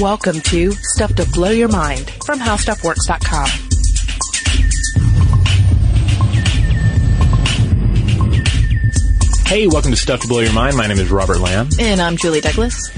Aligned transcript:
Welcome 0.00 0.42
to 0.42 0.72
Stuff 0.72 1.14
to 1.14 1.24
Blow 1.30 1.48
Your 1.48 1.68
Mind 1.68 2.10
from 2.26 2.38
HowStuffWorks.com. 2.38 3.48
Hey, 9.46 9.66
welcome 9.66 9.92
to 9.92 9.96
Stuff 9.96 10.20
to 10.20 10.28
Blow 10.28 10.40
Your 10.40 10.52
Mind. 10.52 10.76
My 10.76 10.86
name 10.86 10.98
is 10.98 11.10
Robert 11.10 11.38
Lamb. 11.38 11.70
And 11.80 12.02
I'm 12.02 12.18
Julie 12.18 12.42
Douglas. 12.42 12.90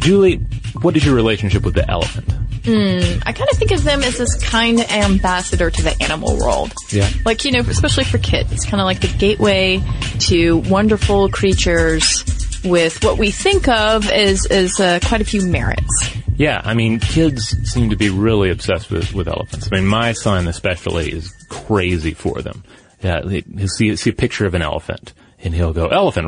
Julie, 0.00 0.36
what 0.82 0.94
is 0.94 1.06
your 1.06 1.14
relationship 1.14 1.64
with 1.64 1.72
the 1.72 1.90
elephant? 1.90 2.30
I 2.66 3.32
kind 3.32 3.48
of 3.50 3.56
think 3.56 3.70
of 3.70 3.82
them 3.82 4.02
as 4.02 4.18
this 4.18 4.36
kind 4.44 4.80
ambassador 4.92 5.70
to 5.70 5.82
the 5.82 5.96
animal 6.02 6.36
world. 6.36 6.74
Yeah. 6.90 7.08
Like, 7.24 7.46
you 7.46 7.52
know, 7.52 7.60
especially 7.60 8.04
for 8.04 8.18
kids. 8.18 8.52
It's 8.52 8.66
kind 8.66 8.80
of 8.82 8.84
like 8.84 9.00
the 9.00 9.08
gateway 9.16 9.82
to 10.18 10.58
wonderful 10.58 11.30
creatures 11.30 12.24
with 12.62 13.02
what 13.02 13.16
we 13.16 13.30
think 13.30 13.68
of 13.68 14.10
as, 14.10 14.44
as 14.46 14.78
uh, 14.78 15.00
quite 15.02 15.22
a 15.22 15.24
few 15.24 15.46
merits. 15.46 16.21
Yeah, 16.36 16.60
I 16.64 16.74
mean, 16.74 16.98
kids 16.98 17.48
seem 17.70 17.90
to 17.90 17.96
be 17.96 18.10
really 18.10 18.50
obsessed 18.50 18.90
with, 18.90 19.12
with 19.14 19.28
elephants. 19.28 19.68
I 19.70 19.76
mean, 19.76 19.86
my 19.86 20.12
son 20.12 20.48
especially 20.48 21.12
is 21.12 21.32
crazy 21.50 22.14
for 22.14 22.40
them. 22.42 22.64
Yeah, 23.02 23.22
he- 23.28 23.44
he'll 23.56 23.68
see, 23.68 23.94
see 23.96 24.10
a 24.10 24.14
picture 24.14 24.46
of 24.46 24.54
an 24.54 24.62
elephant 24.62 25.12
and 25.44 25.54
he'll 25.54 25.72
go, 25.72 25.88
elephant, 25.88 26.26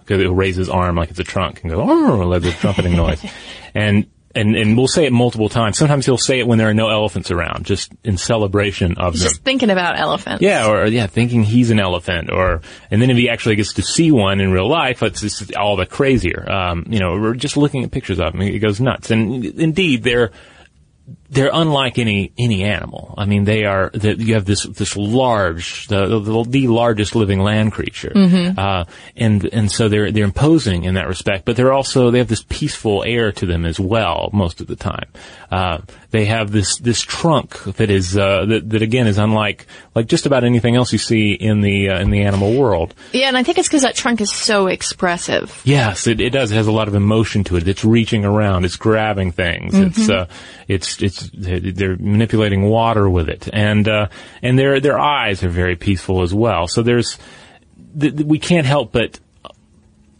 because 0.00 0.20
he'll 0.20 0.34
raise 0.34 0.56
his 0.56 0.68
arm 0.68 0.96
like 0.96 1.10
it's 1.10 1.18
a 1.18 1.24
trunk 1.24 1.62
and 1.62 1.70
go, 1.70 1.84
like 1.84 2.42
the 2.42 2.52
trumpeting 2.52 2.96
noise. 2.96 3.24
And, 3.74 4.06
and, 4.36 4.54
and 4.54 4.76
we'll 4.76 4.86
say 4.86 5.06
it 5.06 5.12
multiple 5.12 5.48
times. 5.48 5.78
Sometimes 5.78 6.04
he'll 6.04 6.18
say 6.18 6.38
it 6.38 6.46
when 6.46 6.58
there 6.58 6.68
are 6.68 6.74
no 6.74 6.88
elephants 6.88 7.30
around, 7.30 7.64
just 7.64 7.90
in 8.04 8.16
celebration 8.18 8.98
of 8.98 9.14
them. 9.14 9.22
Just 9.22 9.42
thinking 9.42 9.70
about 9.70 9.98
elephants. 9.98 10.42
Yeah, 10.42 10.70
or 10.70 10.86
yeah, 10.86 11.06
thinking 11.06 11.42
he's 11.42 11.70
an 11.70 11.80
elephant, 11.80 12.30
or 12.30 12.60
and 12.90 13.00
then 13.00 13.10
if 13.10 13.16
he 13.16 13.28
actually 13.28 13.56
gets 13.56 13.74
to 13.74 13.82
see 13.82 14.12
one 14.12 14.40
in 14.40 14.52
real 14.52 14.68
life, 14.68 15.02
it's 15.02 15.22
just 15.22 15.54
all 15.56 15.76
the 15.76 15.86
crazier. 15.86 16.50
Um, 16.50 16.84
you 16.88 17.00
know, 17.00 17.12
we're 17.12 17.34
just 17.34 17.56
looking 17.56 17.82
at 17.84 17.90
pictures 17.90 18.20
of 18.20 18.34
him, 18.34 18.40
he 18.40 18.58
goes 18.58 18.80
nuts. 18.80 19.10
And 19.10 19.44
indeed, 19.44 20.02
they're 20.02 20.30
they're 21.30 21.50
unlike 21.52 21.98
any 21.98 22.32
any 22.38 22.64
animal. 22.64 23.14
I 23.18 23.24
mean, 23.26 23.44
they 23.44 23.64
are. 23.64 23.90
The, 23.92 24.16
you 24.16 24.34
have 24.34 24.44
this 24.44 24.64
this 24.64 24.96
large, 24.96 25.86
the, 25.88 26.20
the 26.20 26.44
the 26.44 26.68
largest 26.68 27.14
living 27.14 27.40
land 27.40 27.72
creature, 27.72 28.12
uh, 28.58 28.84
and 29.16 29.44
and 29.46 29.70
so 29.70 29.88
they're 29.88 30.10
they're 30.12 30.24
imposing 30.24 30.84
in 30.84 30.94
that 30.94 31.08
respect. 31.08 31.44
But 31.44 31.56
they're 31.56 31.72
also 31.72 32.10
they 32.10 32.18
have 32.18 32.28
this 32.28 32.44
peaceful 32.48 33.02
air 33.04 33.32
to 33.32 33.46
them 33.46 33.64
as 33.64 33.80
well 33.80 34.30
most 34.32 34.60
of 34.60 34.66
the 34.66 34.76
time. 34.76 35.08
Uh, 35.50 35.78
they 36.16 36.24
have 36.24 36.50
this 36.50 36.78
this 36.78 37.02
trunk 37.02 37.62
that 37.64 37.90
is 37.90 38.16
uh, 38.16 38.46
that 38.46 38.70
that 38.70 38.80
again 38.80 39.06
is 39.06 39.18
unlike 39.18 39.66
like 39.94 40.06
just 40.06 40.24
about 40.24 40.44
anything 40.44 40.74
else 40.74 40.92
you 40.92 40.98
see 40.98 41.32
in 41.32 41.60
the 41.60 41.90
uh, 41.90 42.00
in 42.00 42.10
the 42.10 42.22
animal 42.22 42.58
world. 42.58 42.94
Yeah, 43.12 43.28
and 43.28 43.36
I 43.36 43.42
think 43.42 43.58
it's 43.58 43.68
because 43.68 43.82
that 43.82 43.94
trunk 43.94 44.22
is 44.22 44.32
so 44.32 44.66
expressive. 44.66 45.60
Yes, 45.64 46.06
it, 46.06 46.20
it 46.20 46.30
does. 46.30 46.50
It 46.50 46.54
has 46.54 46.68
a 46.68 46.72
lot 46.72 46.88
of 46.88 46.94
emotion 46.94 47.44
to 47.44 47.56
it. 47.56 47.68
It's 47.68 47.84
reaching 47.84 48.24
around. 48.24 48.64
It's 48.64 48.76
grabbing 48.76 49.32
things. 49.32 49.74
It's 49.78 50.08
uh, 50.08 50.26
it's 50.68 51.02
it's 51.02 51.30
they're 51.34 51.96
manipulating 51.96 52.62
water 52.62 53.08
with 53.10 53.28
it, 53.28 53.48
and 53.52 53.86
uh, 53.86 54.08
and 54.42 54.58
their 54.58 54.80
their 54.80 54.98
eyes 54.98 55.44
are 55.44 55.50
very 55.50 55.76
peaceful 55.76 56.22
as 56.22 56.32
well. 56.32 56.66
So 56.66 56.82
there's 56.82 57.18
th- 58.00 58.16
th- 58.16 58.26
we 58.26 58.38
can't 58.38 58.66
help 58.66 58.92
but 58.92 59.20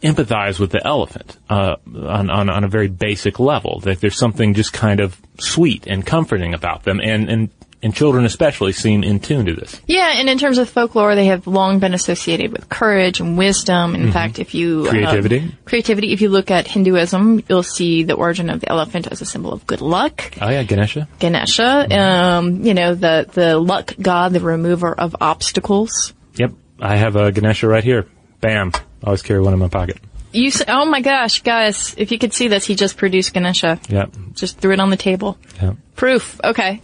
empathize 0.01 0.59
with 0.59 0.71
the 0.71 0.85
elephant 0.85 1.37
uh, 1.49 1.75
on, 1.85 2.29
on 2.29 2.49
on 2.49 2.63
a 2.63 2.67
very 2.67 2.87
basic 2.87 3.39
level. 3.39 3.79
That 3.81 3.99
there's 4.01 4.17
something 4.17 4.53
just 4.53 4.73
kind 4.73 4.99
of 4.99 5.19
sweet 5.39 5.87
and 5.87 6.05
comforting 6.05 6.53
about 6.53 6.83
them, 6.83 6.99
and 6.99 7.29
and 7.29 7.49
and 7.83 7.93
children 7.93 8.25
especially 8.25 8.71
seem 8.71 9.03
in 9.03 9.19
tune 9.19 9.45
to 9.45 9.53
this. 9.53 9.79
Yeah, 9.85 10.13
and 10.15 10.29
in 10.29 10.37
terms 10.39 10.57
of 10.57 10.67
folklore, 10.69 11.13
they 11.15 11.27
have 11.27 11.45
long 11.45 11.79
been 11.79 11.93
associated 11.93 12.51
with 12.51 12.69
courage 12.69 13.19
and 13.19 13.37
wisdom. 13.37 13.93
In 13.93 14.11
fact, 14.11 14.39
if 14.39 14.55
you 14.55 14.81
um, 14.81 14.89
Creativity. 14.89 15.51
creativity. 15.65 16.11
If 16.11 16.21
you 16.21 16.29
look 16.29 16.49
at 16.49 16.67
Hinduism, 16.67 17.43
you'll 17.47 17.63
see 17.63 18.03
the 18.03 18.15
origin 18.15 18.49
of 18.49 18.61
the 18.61 18.69
elephant 18.69 19.07
as 19.07 19.21
a 19.21 19.25
symbol 19.25 19.53
of 19.53 19.67
good 19.67 19.81
luck. 19.81 20.33
Oh 20.41 20.49
yeah, 20.49 20.63
Ganesha. 20.63 21.07
Ganesha, 21.19 21.99
um, 21.99 22.63
you 22.63 22.73
know, 22.73 22.95
the 22.95 23.29
the 23.31 23.57
luck 23.59 23.93
god, 24.01 24.33
the 24.33 24.39
remover 24.39 24.93
of 24.93 25.15
obstacles. 25.21 26.13
Yep, 26.35 26.53
I 26.79 26.97
have 26.97 27.15
a 27.15 27.31
Ganesha 27.31 27.67
right 27.67 27.83
here. 27.83 28.07
Bam. 28.41 28.71
Always 29.03 29.21
carry 29.21 29.41
one 29.41 29.53
in 29.53 29.59
my 29.59 29.67
pocket. 29.69 29.97
You, 30.33 30.47
s- 30.47 30.63
oh 30.67 30.85
my 30.85 31.01
gosh, 31.01 31.41
guys! 31.41 31.95
If 31.97 32.11
you 32.11 32.17
could 32.19 32.33
see 32.33 32.47
this, 32.47 32.65
he 32.65 32.75
just 32.75 32.97
produced 32.97 33.33
Ganesha. 33.33 33.79
Yep. 33.89 34.15
Just 34.33 34.59
threw 34.59 34.73
it 34.73 34.79
on 34.79 34.89
the 34.89 34.97
table. 34.97 35.37
Yep. 35.61 35.75
Proof. 35.95 36.39
Okay. 36.43 36.81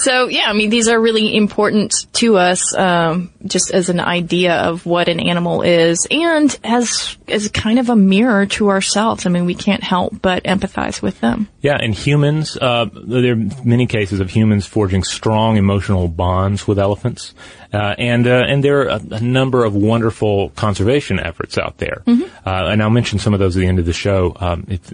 So 0.00 0.28
yeah, 0.28 0.44
I 0.46 0.52
mean, 0.52 0.70
these 0.70 0.88
are 0.88 1.00
really 1.00 1.34
important 1.34 1.94
to 2.14 2.36
us, 2.36 2.76
um, 2.76 3.32
just 3.44 3.70
as 3.70 3.88
an 3.88 4.00
idea 4.00 4.54
of 4.54 4.86
what 4.86 5.08
an 5.08 5.20
animal 5.20 5.62
is, 5.62 6.06
and 6.10 6.58
as 6.64 7.16
as 7.26 7.48
kind 7.48 7.78
of 7.78 7.90
a 7.90 7.96
mirror 7.96 8.46
to 8.46 8.70
ourselves. 8.70 9.26
I 9.26 9.30
mean, 9.30 9.44
we 9.44 9.54
can't 9.54 9.82
help 9.82 10.20
but 10.22 10.44
empathize 10.44 11.02
with 11.02 11.20
them. 11.20 11.48
Yeah, 11.60 11.76
and 11.80 11.94
humans, 11.94 12.56
uh, 12.56 12.86
there 12.94 13.32
are 13.32 13.64
many 13.64 13.86
cases 13.86 14.20
of 14.20 14.30
humans 14.30 14.64
forging 14.64 15.02
strong 15.02 15.56
emotional 15.56 16.08
bonds 16.08 16.66
with 16.66 16.78
elephants. 16.78 17.34
Uh, 17.70 17.94
and, 17.98 18.26
uh, 18.26 18.44
and 18.48 18.64
there 18.64 18.80
are 18.80 18.88
a, 18.88 19.00
a 19.10 19.20
number 19.20 19.62
of 19.64 19.74
wonderful 19.74 20.48
conservation 20.50 21.20
efforts 21.20 21.58
out 21.58 21.76
there. 21.76 22.02
Uh, 22.46 22.68
and 22.68 22.82
I'll 22.82 22.88
mention 22.88 23.18
some 23.18 23.34
of 23.34 23.40
those 23.40 23.56
at 23.56 23.60
the 23.60 23.66
end 23.66 23.78
of 23.78 23.84
the 23.84 23.92
show, 23.92 24.34
um, 24.40 24.66
if, 24.68 24.90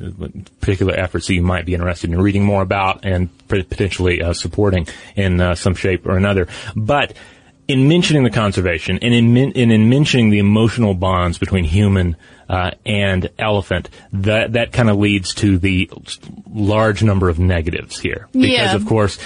particular 0.60 0.92
efforts 0.94 1.28
that 1.28 1.34
you 1.34 1.42
might 1.42 1.66
be 1.66 1.75
interested 1.75 2.10
in 2.10 2.21
reading 2.21 2.44
more 2.44 2.62
about 2.62 3.04
and 3.04 3.28
potentially, 3.47 4.22
uh, 4.22 4.32
supporting 4.32 4.88
in, 5.16 5.41
uh, 5.41 5.55
some 5.55 5.75
shape 5.75 6.06
or 6.06 6.16
another. 6.16 6.49
But, 6.77 7.15
in 7.66 7.88
mentioning 7.88 8.25
the 8.25 8.31
conservation 8.31 8.99
and 9.00 9.15
in, 9.15 9.32
men- 9.32 9.53
and 9.56 9.72
in 9.72 9.88
mentioning 9.88 10.28
the 10.28 10.38
emotional 10.38 10.93
bonds 10.93 11.38
between 11.38 11.65
human 11.65 12.15
uh, 12.47 12.72
and 12.84 13.31
elephant, 13.38 13.88
that 14.12 14.53
that 14.53 14.71
kind 14.72 14.91
of 14.91 14.99
leads 14.99 15.33
to 15.37 15.56
the 15.56 15.91
large 16.53 17.03
number 17.03 17.31
of 17.31 17.38
negatives 17.38 17.99
here. 17.99 18.28
Because 18.33 18.49
Yeah. 18.50 18.75
of 18.75 18.84
course, 18.84 19.19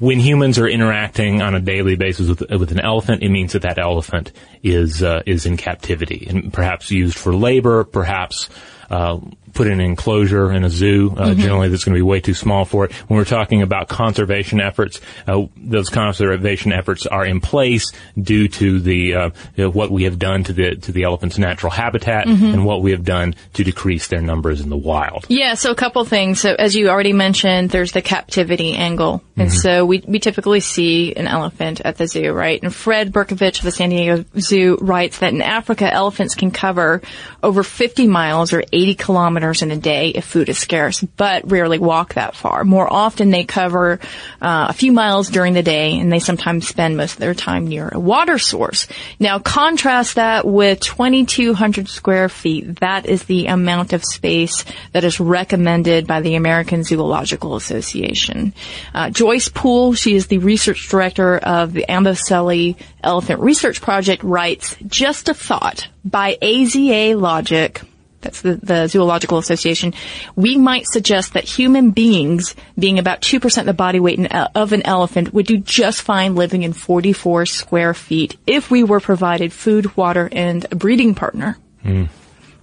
when 0.00 0.18
humans 0.18 0.58
are 0.58 0.66
interacting 0.68 1.40
on 1.40 1.54
a 1.54 1.60
daily 1.60 1.94
basis 1.94 2.28
with, 2.28 2.40
with 2.50 2.72
an 2.72 2.80
elephant, 2.80 3.22
it 3.22 3.28
means 3.28 3.52
that 3.52 3.62
that 3.62 3.78
elephant 3.78 4.32
is 4.64 5.00
uh, 5.04 5.22
is 5.24 5.46
in 5.46 5.56
captivity 5.56 6.26
and 6.28 6.52
perhaps 6.52 6.90
used 6.90 7.16
for 7.16 7.32
labor, 7.32 7.84
perhaps. 7.84 8.48
Uh, 8.90 9.20
put 9.58 9.66
in 9.66 9.80
an 9.80 9.80
enclosure 9.80 10.52
in 10.52 10.62
a 10.62 10.70
zoo. 10.70 11.12
Uh, 11.16 11.34
Generally, 11.34 11.70
that's 11.70 11.82
going 11.82 11.94
to 11.94 11.98
be 11.98 12.02
way 12.02 12.20
too 12.20 12.32
small 12.32 12.64
for 12.64 12.84
it. 12.84 12.92
When 13.08 13.18
we're 13.18 13.24
talking 13.24 13.60
about 13.60 13.88
conservation 13.88 14.60
efforts, 14.60 15.00
uh, 15.26 15.46
those 15.56 15.88
conservation 15.88 16.72
efforts 16.72 17.06
are 17.06 17.26
in 17.26 17.40
place 17.40 17.90
due 18.16 18.46
to 18.46 18.78
the 18.78 19.14
uh, 19.14 19.30
you 19.56 19.64
know, 19.64 19.70
what 19.70 19.90
we 19.90 20.04
have 20.04 20.16
done 20.16 20.44
to 20.44 20.52
the 20.52 20.76
to 20.76 20.92
the 20.92 21.02
elephant's 21.02 21.38
natural 21.38 21.72
habitat 21.72 22.28
and 22.28 22.64
what 22.64 22.82
we 22.82 22.92
have 22.92 23.04
done 23.04 23.34
to 23.54 23.64
decrease 23.64 24.06
their 24.06 24.22
numbers 24.22 24.60
in 24.60 24.68
the 24.68 24.76
wild. 24.76 25.26
Yeah, 25.28 25.54
so 25.54 25.72
a 25.72 25.74
couple 25.74 26.04
things. 26.04 26.40
So 26.40 26.54
as 26.54 26.76
you 26.76 26.88
already 26.88 27.12
mentioned, 27.12 27.70
there's 27.70 27.90
the 27.90 28.02
captivity 28.02 28.74
angle. 28.74 29.24
And 29.36 29.52
so 29.52 29.84
we, 29.84 30.02
we 30.06 30.18
typically 30.18 30.58
see 30.58 31.14
an 31.14 31.28
elephant 31.28 31.80
at 31.84 31.96
the 31.96 32.08
zoo, 32.08 32.32
right? 32.32 32.60
And 32.60 32.74
Fred 32.74 33.12
Berkovich 33.12 33.58
of 33.58 33.62
the 33.62 33.70
San 33.70 33.90
Diego 33.90 34.24
Zoo 34.38 34.76
writes 34.80 35.18
that 35.18 35.32
in 35.32 35.42
Africa, 35.42 35.92
elephants 35.92 36.34
can 36.34 36.50
cover 36.50 37.02
over 37.40 37.62
50 37.62 38.08
miles 38.08 38.52
or 38.52 38.64
80 38.72 38.94
kilometers 38.96 39.47
in 39.62 39.70
a 39.70 39.76
day 39.76 40.08
if 40.08 40.24
food 40.24 40.48
is 40.48 40.58
scarce, 40.58 41.00
but 41.02 41.50
rarely 41.50 41.78
walk 41.78 42.14
that 42.14 42.36
far. 42.36 42.64
More 42.64 42.90
often 42.92 43.30
they 43.30 43.44
cover 43.44 43.98
uh, 44.40 44.66
a 44.68 44.72
few 44.72 44.92
miles 44.92 45.28
during 45.28 45.54
the 45.54 45.62
day 45.62 45.98
and 45.98 46.12
they 46.12 46.18
sometimes 46.18 46.68
spend 46.68 46.96
most 46.96 47.14
of 47.14 47.18
their 47.18 47.34
time 47.34 47.66
near 47.66 47.88
a 47.88 47.98
water 47.98 48.38
source. 48.38 48.86
Now 49.18 49.38
contrast 49.38 50.16
that 50.16 50.46
with 50.46 50.80
2,200 50.80 51.88
square 51.88 52.28
feet. 52.28 52.80
That 52.80 53.06
is 53.06 53.24
the 53.24 53.46
amount 53.46 53.92
of 53.92 54.04
space 54.04 54.64
that 54.92 55.04
is 55.04 55.20
recommended 55.20 56.06
by 56.06 56.20
the 56.20 56.34
American 56.34 56.84
Zoological 56.84 57.56
Association. 57.56 58.52
Uh, 58.94 59.10
Joyce 59.10 59.48
Poole, 59.48 59.94
she 59.94 60.14
is 60.14 60.26
the 60.26 60.38
research 60.38 60.88
director 60.88 61.38
of 61.38 61.72
the 61.72 61.86
Amboseli 61.88 62.76
Elephant 63.02 63.40
Research 63.40 63.80
Project, 63.80 64.22
writes, 64.22 64.76
just 64.86 65.28
a 65.28 65.34
thought, 65.34 65.88
by 66.04 66.36
AZA 66.40 67.18
logic, 67.18 67.82
that's 68.20 68.40
the, 68.40 68.56
the 68.56 68.86
Zoological 68.88 69.38
Association, 69.38 69.94
we 70.34 70.56
might 70.56 70.86
suggest 70.86 71.34
that 71.34 71.44
human 71.44 71.90
beings, 71.90 72.54
being 72.78 72.98
about 72.98 73.20
2% 73.20 73.58
of 73.58 73.66
the 73.66 73.74
body 73.74 74.00
weight 74.00 74.18
in- 74.18 74.26
uh, 74.26 74.48
of 74.54 74.72
an 74.72 74.82
elephant, 74.84 75.32
would 75.32 75.46
do 75.46 75.58
just 75.58 76.02
fine 76.02 76.34
living 76.34 76.62
in 76.62 76.72
44 76.72 77.46
square 77.46 77.94
feet 77.94 78.36
if 78.46 78.70
we 78.70 78.84
were 78.84 79.00
provided 79.00 79.52
food, 79.52 79.96
water, 79.96 80.28
and 80.32 80.66
a 80.70 80.76
breeding 80.76 81.14
partner. 81.14 81.56
Hmm. 81.82 82.04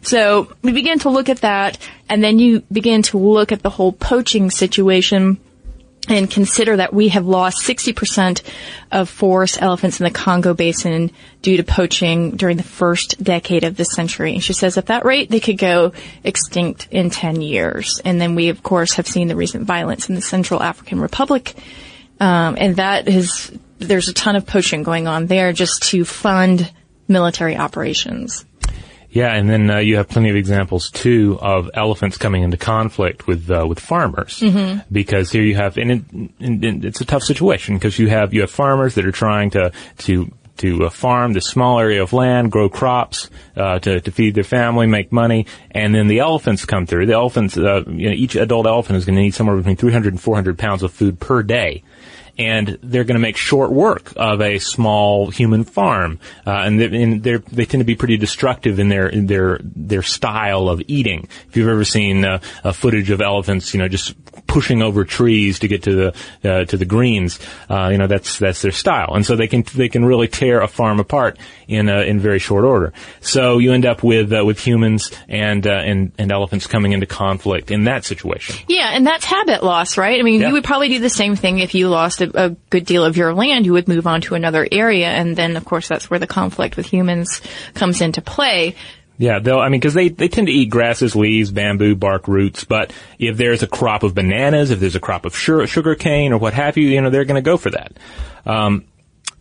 So 0.02 0.54
we 0.62 0.72
begin 0.72 1.00
to 1.00 1.10
look 1.10 1.30
at 1.30 1.38
that, 1.42 1.80
and 2.10 2.24
then 2.24 2.38
you 2.38 2.62
begin 2.72 3.02
to 3.04 3.18
look 3.18 3.52
at 3.52 3.64
the 3.64 3.72
whole 3.72 3.92
poaching 3.92 4.52
situation 4.52 5.40
and 6.08 6.30
consider 6.30 6.78
that 6.78 6.94
we 6.94 7.10
have 7.10 7.26
lost 7.26 7.66
60% 7.66 8.42
of 8.92 9.10
forest 9.10 9.62
elephants 9.62 10.00
in 10.00 10.04
the 10.04 10.12
Congo 10.12 10.54
basin 10.54 11.12
due 11.42 11.58
to 11.58 11.64
poaching 11.64 12.32
during 12.32 12.58
the 12.58 12.64
first 12.64 13.24
decade 13.24 13.64
of 13.64 13.76
this 13.76 13.92
century. 13.92 14.34
And 14.34 14.44
she 14.44 14.54
says 14.54 14.78
at 14.78 14.88
that 14.88 15.06
rate, 15.06 15.30
they 15.30 15.40
could 15.40 15.58
go 15.58 15.94
extinct 16.24 16.88
in 16.92 17.10
10 17.10 17.42
years. 17.42 18.00
And 18.06 18.20
then 18.20 18.36
we, 18.36 18.50
of 18.50 18.64
course, 18.64 18.94
have 18.94 19.08
seen 19.08 19.28
the 19.28 19.36
recent 19.36 19.66
violence 19.66 20.10
in 20.10 20.16
the 20.16 20.22
Central 20.22 20.62
African 20.62 21.00
Republic. 21.00 21.54
Um, 22.20 22.56
and 22.58 22.78
that 22.78 23.08
is, 23.08 23.52
there's 23.80 24.08
a 24.08 24.14
ton 24.14 24.36
of 24.36 24.46
poaching 24.46 24.84
going 24.84 25.08
on 25.08 25.28
there 25.28 25.54
just 25.54 25.84
to 25.90 26.06
fund 26.06 26.72
military 27.08 27.56
operations. 27.58 28.46
Yeah, 29.16 29.34
and 29.34 29.50
then 29.50 29.72
uh, 29.72 29.78
you 29.78 29.96
have 29.96 30.10
plenty 30.10 30.30
of 30.30 30.36
examples 30.36 30.92
too 30.92 31.40
of 31.42 31.72
elephants 31.74 32.18
coming 32.18 32.44
into 32.44 32.58
conflict 32.58 33.28
with 33.28 33.50
uh, 33.50 33.66
with 33.66 33.80
farmers. 33.80 34.42
Because 34.92 35.32
here 35.32 35.42
you 35.42 35.56
have 35.56 35.78
and, 35.78 35.90
it, 35.90 36.12
and, 36.12 36.66
and 36.66 36.84
it's 36.84 37.00
a 37.00 37.06
tough 37.06 37.24
situation 37.24 37.76
because 37.76 37.98
you 37.98 38.10
have 38.10 38.34
you 38.34 38.42
have 38.42 38.52
farmers 38.52 38.96
that 38.96 39.06
are 39.06 39.14
trying 39.14 39.52
to 39.52 39.72
to 40.00 40.30
to 40.58 40.86
uh, 40.86 40.90
farm 40.90 41.32
this 41.32 41.46
small 41.46 41.80
area 41.80 42.04
of 42.04 42.12
land, 42.12 42.52
grow 42.52 42.68
crops 42.68 43.30
uh, 43.56 43.80
to 43.80 44.02
to 44.02 44.12
feed 44.12 44.36
their 44.36 44.44
family, 44.44 44.86
make 44.86 45.14
money, 45.14 45.46
and 45.72 45.96
then 45.96 46.08
the 46.08 46.20
elephants 46.20 46.66
come 46.66 46.86
through. 46.86 47.06
The 47.06 47.14
elephants, 47.14 47.58
uh, 47.58 47.86
you 47.88 48.10
know, 48.10 48.16
each 48.16 48.36
adult 48.36 48.68
elephant 48.68 48.98
is 48.98 49.06
going 49.06 49.16
to 49.16 49.22
need 49.22 49.34
somewhere 49.34 49.56
between 49.56 49.78
300 49.78 50.12
and 50.12 50.22
400 50.22 50.58
pounds 50.58 50.84
of 50.84 50.92
food 50.92 51.22
per 51.22 51.42
day 51.42 51.84
and 52.38 52.78
they're 52.84 53.04
going 53.04 53.16
to 53.16 53.22
make 53.22 53.38
short 53.38 53.72
work 53.72 54.14
of 54.16 54.42
a 54.42 54.60
small 54.60 55.30
human 55.30 55.64
farm, 55.64 56.20
uh, 56.46 56.52
and, 56.52 56.80
they, 56.80 57.04
and 57.04 57.24
they 57.24 57.66
tend 57.66 57.82
to 57.82 57.86
be 57.86 57.96
pretty 57.96 58.18
destructive 58.18 58.80
in 58.80 58.90
their 58.90 59.08
in 59.08 59.28
their 59.28 59.60
their 59.64 60.02
style 60.02 60.70
of 60.70 60.82
eating. 60.88 61.28
If 61.48 61.58
you've 61.58 61.70
ever 61.70 61.86
seen 61.86 62.26
uh, 62.26 62.40
footage 62.74 63.10
of 63.10 63.22
elephants, 63.22 63.74
you 63.74 63.80
know, 63.80 63.88
just 63.88 64.16
pushing 64.48 64.82
over 64.82 65.04
trees 65.06 65.60
to 65.60 65.68
get 65.68 65.84
to 65.84 65.96
the 66.42 66.50
uh, 66.50 66.66
to 66.66 66.78
the 66.78 66.86
greens, 66.86 67.40
uh, 67.70 67.90
you 67.92 67.98
know, 67.98 68.08
that's 68.08 68.40
that's 68.40 68.62
their 68.62 68.72
style, 68.72 69.14
and 69.16 69.26
so 69.26 69.36
they 69.36 69.48
can 69.48 69.64
they 69.76 69.90
can 69.90 70.06
really 70.06 70.28
tear 70.28 70.62
a 70.62 70.68
farm 70.68 71.00
apart 71.00 71.38
in 71.68 71.90
uh, 71.90 72.02
in 72.02 72.20
very 72.20 72.40
short 72.40 72.64
order. 72.66 72.94
So 73.22 73.58
you 73.58 73.74
end 73.74 73.86
up 73.86 74.04
with 74.04 74.32
uh, 74.32 74.46
with 74.46 74.60
humans 74.60 75.12
and 75.28 75.66
and 75.66 76.12
and 76.18 76.32
elephants 76.32 76.68
coming 76.68 76.92
into 76.94 77.06
conflict 77.06 77.72
in 77.72 77.86
that 77.86 78.06
situation. 78.06 78.56
Yeah, 78.68 78.92
and 78.94 79.06
that's 79.06 79.26
habit 79.26 79.64
loss, 79.64 79.98
right? 79.98 80.20
I 80.20 80.24
mean, 80.24 80.42
Yeah. 80.42 80.48
you 80.48 80.54
would 80.54 80.64
probably 80.64 80.90
do 80.90 81.00
the 81.00 81.10
same 81.10 81.36
thing 81.36 81.60
if 81.60 81.74
you 81.76 81.90
lost 81.90 82.22
a, 82.22 82.46
a 82.46 82.50
good 82.70 82.86
deal 82.86 83.04
of 83.04 83.18
your 83.18 83.34
land. 83.34 83.66
You 83.66 83.74
would 83.74 83.88
move 83.88 84.08
on 84.08 84.22
to 84.22 84.36
another 84.36 84.68
area, 84.72 85.08
and 85.08 85.36
then, 85.36 85.58
of 85.58 85.66
course, 85.66 85.88
that's 85.88 86.10
where 86.10 86.20
the 86.20 86.28
conflict 86.28 86.78
with 86.78 86.86
humans 86.86 87.42
comes 87.74 88.02
into 88.02 88.22
play. 88.22 88.76
Yeah, 89.18 89.40
they'll, 89.40 89.60
I 89.60 89.70
mean, 89.70 89.82
cause 89.82 89.94
they, 89.94 90.10
they 90.10 90.28
tend 90.28 90.48
to 90.48 90.54
eat 90.54 90.70
grasses, 90.70 91.16
leaves, 91.16 91.52
bamboo, 91.52 91.96
bark, 91.96 92.28
roots, 92.28 92.64
but 92.66 92.92
if 93.18 93.38
there's 93.38 93.64
a 93.64 93.68
crop 93.68 94.04
of 94.04 94.14
bananas, 94.14 94.72
if 94.72 94.80
there's 94.80 94.96
a 94.96 95.00
crop 95.00 95.26
of 95.26 95.36
sugar, 95.36 95.66
sugar 95.68 95.96
cane 95.96 96.34
or 96.34 96.38
what 96.38 96.54
have 96.54 96.78
you, 96.78 96.90
you 96.90 97.02
know, 97.02 97.10
they're 97.10 97.26
gonna 97.26 97.42
go 97.42 97.58
for 97.58 97.70
that. 97.72 97.94
Um, 98.46 98.86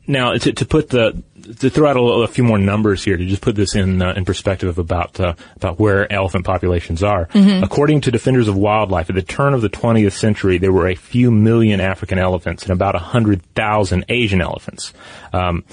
now, 0.06 0.34
to, 0.34 0.52
to 0.52 0.66
put 0.66 0.90
the, 0.90 1.22
to 1.60 1.70
throw 1.70 1.88
out 1.88 1.96
a, 1.96 2.00
a 2.00 2.28
few 2.28 2.44
more 2.44 2.58
numbers 2.58 3.02
here, 3.02 3.16
to 3.16 3.24
just 3.26 3.42
put 3.42 3.54
this 3.56 3.74
in, 3.74 4.02
uh, 4.02 4.12
in 4.14 4.24
perspective 4.24 4.78
about, 4.78 5.18
uh, 5.18 5.34
about 5.56 5.78
where 5.78 6.10
elephant 6.12 6.44
populations 6.44 7.02
are. 7.02 7.28
According 7.62 8.02
to 8.02 8.10
Defenders 8.10 8.48
of 8.48 8.56
Wildlife, 8.56 9.08
at 9.08 9.16
the 9.16 9.22
turn 9.22 9.54
of 9.54 9.62
the 9.62 9.70
20th 9.70 10.12
century, 10.12 10.58
there 10.58 10.72
were 10.72 10.88
a 10.88 10.94
few 10.94 11.30
million 11.30 11.80
African 11.80 12.18
elephants 12.18 12.64
and 12.64 12.72
about 12.72 12.94
100,000 12.94 14.04
Asian 14.08 14.40
elephants. 14.40 14.92
Um, 15.32 15.64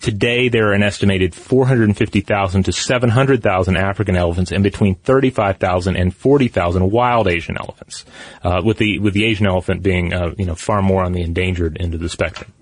Today, 0.00 0.48
there 0.48 0.68
are 0.68 0.72
an 0.72 0.82
estimated 0.82 1.34
450,000 1.34 2.62
to 2.64 2.72
700,000 2.72 3.76
African 3.76 4.16
elephants 4.16 4.52
and 4.52 4.62
between 4.62 4.94
35,000 4.96 5.96
and 5.96 6.14
40,000 6.14 6.90
wild 6.90 7.28
Asian 7.28 7.56
elephants, 7.58 8.04
uh, 8.42 8.62
with 8.64 8.78
the 8.78 8.98
with 8.98 9.14
the 9.14 9.24
Asian 9.24 9.46
elephant 9.46 9.82
being 9.82 10.12
uh, 10.12 10.34
you 10.38 10.46
know 10.46 10.54
far 10.54 10.82
more 10.82 11.02
on 11.02 11.12
the 11.12 11.22
endangered 11.22 11.76
end 11.80 11.94
of 11.94 12.00
the 12.00 12.08
spectrum. 12.08 12.52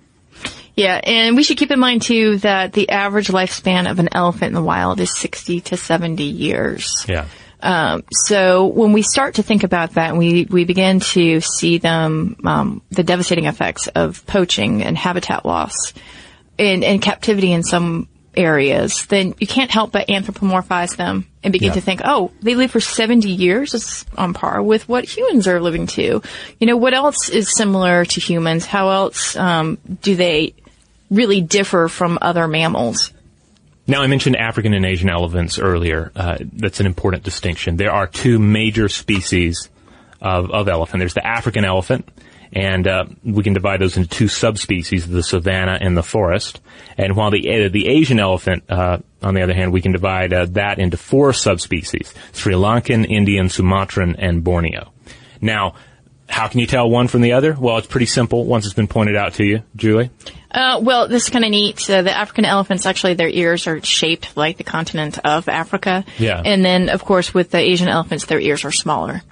Yeah, 0.77 1.01
and 1.03 1.37
we 1.37 1.43
should 1.43 1.57
keep 1.57 1.71
in 1.71 1.81
mind 1.81 2.03
too 2.03 2.37
that 2.39 2.75
the 2.75 2.91
average 2.91 3.29
lifespan 3.29 3.91
of 3.91 3.99
an 3.99 4.11
elephant 4.13 4.49
in 4.49 4.55
the 4.55 4.63
wild 4.63 5.01
is 5.01 5.17
60 5.17 5.63
to 5.63 5.77
70 5.77 6.23
years. 6.23 7.07
Yeah. 7.09 7.27
Um, 7.63 8.05
so 8.13 8.67
when 8.67 8.93
we 8.93 9.01
start 9.01 9.37
to 9.37 9.43
think 9.43 9.65
about 9.65 9.93
that, 9.93 10.17
we 10.17 10.45
we 10.45 10.65
begin 10.65 11.01
to 11.01 11.41
see 11.41 11.79
them 11.79 12.37
um, 12.45 12.83
the 12.91 13.03
devastating 13.03 13.47
effects 13.47 13.89
of 13.89 14.27
poaching 14.27 14.83
and 14.83 14.97
habitat 14.97 15.47
loss, 15.47 15.95
and, 16.59 16.85
and 16.85 17.01
captivity 17.03 17.53
in 17.53 17.63
some 17.63 18.09
areas. 18.37 19.07
Then 19.07 19.35
you 19.41 19.47
can't 19.47 19.71
help 19.71 19.93
but 19.93 20.09
anthropomorphize 20.09 20.97
them 20.97 21.27
and 21.43 21.53
begin 21.53 21.69
Yeah. 21.69 21.75
to 21.75 21.81
think, 21.81 22.03
oh, 22.05 22.33
they 22.43 22.55
live 22.55 22.71
for 22.71 22.81
seventy 22.81 23.31
years. 23.31 23.73
It's 23.75 24.05
on 24.17 24.35
par 24.35 24.63
with 24.63 24.89
what 24.89 25.05
humans 25.05 25.49
are 25.49 25.61
living 25.61 25.87
to. 25.89 26.21
You 26.61 26.67
know, 26.67 26.77
what 26.77 26.93
else 26.93 27.29
is 27.31 27.55
similar 27.57 28.05
to 28.05 28.21
humans? 28.21 28.67
How 28.67 28.91
else 28.91 29.37
um, 29.37 29.79
do 30.03 30.17
they 30.17 30.55
really 31.11 31.41
differ 31.41 31.89
from 31.89 32.19
other 32.21 32.47
mammals? 32.47 33.13
Now, 33.87 34.03
I 34.03 34.09
mentioned 34.09 34.35
African 34.37 34.75
and 34.75 34.85
Asian 34.85 35.09
elephants 35.09 35.59
earlier. 35.61 36.11
Uh, 36.17 36.39
that's 36.41 36.81
an 36.81 36.87
important 36.87 37.23
distinction. 37.23 37.77
There 37.77 37.93
are 37.93 38.09
two 38.09 38.41
major 38.41 38.89
species 38.89 39.71
of, 40.21 40.51
of 40.51 40.69
elephant. 40.69 40.99
There's 40.99 41.15
the 41.15 41.25
African 41.25 41.65
elephant, 41.65 42.09
and 42.53 42.87
uh, 42.87 43.05
we 43.25 43.43
can 43.43 43.53
divide 43.53 43.81
those 43.81 43.97
into 43.97 44.09
two 44.09 44.29
subspecies: 44.29 45.07
the 45.07 45.23
savanna 45.23 45.79
and 45.81 45.97
the 45.97 46.03
forest. 46.03 46.61
And 46.97 47.17
while 47.17 47.31
the 47.31 47.67
uh, 47.67 47.69
the 47.69 47.89
Asian 47.89 48.19
elephant, 48.19 48.65
uh, 48.69 48.99
on 49.23 49.35
the 49.35 49.43
other 49.43 49.55
hand, 49.55 49.73
we 49.73 49.81
can 49.81 49.93
divide 49.93 50.33
uh, 50.33 50.47
that 50.51 50.79
into 50.79 50.97
four 50.97 51.33
subspecies: 51.33 52.15
Sri 52.33 52.55
Lankan, 52.55 53.09
Indian, 53.09 53.49
Sumatran, 53.49 54.17
and 54.19 54.43
Borneo. 54.43 54.93
Now. 55.41 55.75
How 56.29 56.49
can 56.49 56.59
you 56.59 56.67
tell 56.67 56.91
one 56.91 57.07
from 57.07 57.21
the 57.21 57.35
other? 57.35 57.55
Well, 57.55 57.79
it's 57.79 57.87
pretty 57.87 58.07
simple 58.07 58.47
once 58.47 58.65
it's 58.65 58.75
been 58.75 58.89
pointed 58.89 59.15
out 59.15 59.35
to 59.35 59.45
you, 59.45 59.63
Julie. 59.77 60.11
Uh, 60.51 60.81
well, 60.83 61.07
this 61.07 61.23
is 61.23 61.31
kind 61.31 61.45
of 61.45 61.53
neat. 61.53 61.77
The 61.87 62.11
African 62.11 62.45
elephants, 62.45 62.85
actually, 62.85 63.15
their 63.15 63.29
ears 63.29 63.69
are 63.69 63.81
shaped 63.81 64.37
like 64.37 64.57
the 64.57 64.65
continent 64.65 65.21
of 65.25 65.49
Africa. 65.49 66.05
Yeah. 66.19 66.43
And 66.45 66.65
then, 66.65 66.89
of 66.89 67.05
course, 67.05 67.33
with 67.33 67.53
the 67.53 67.59
Asian 67.59 67.87
elephants, 67.87 68.25
their 68.25 68.41
ears 68.41 68.65
are 68.65 68.73
smaller. 68.73 69.23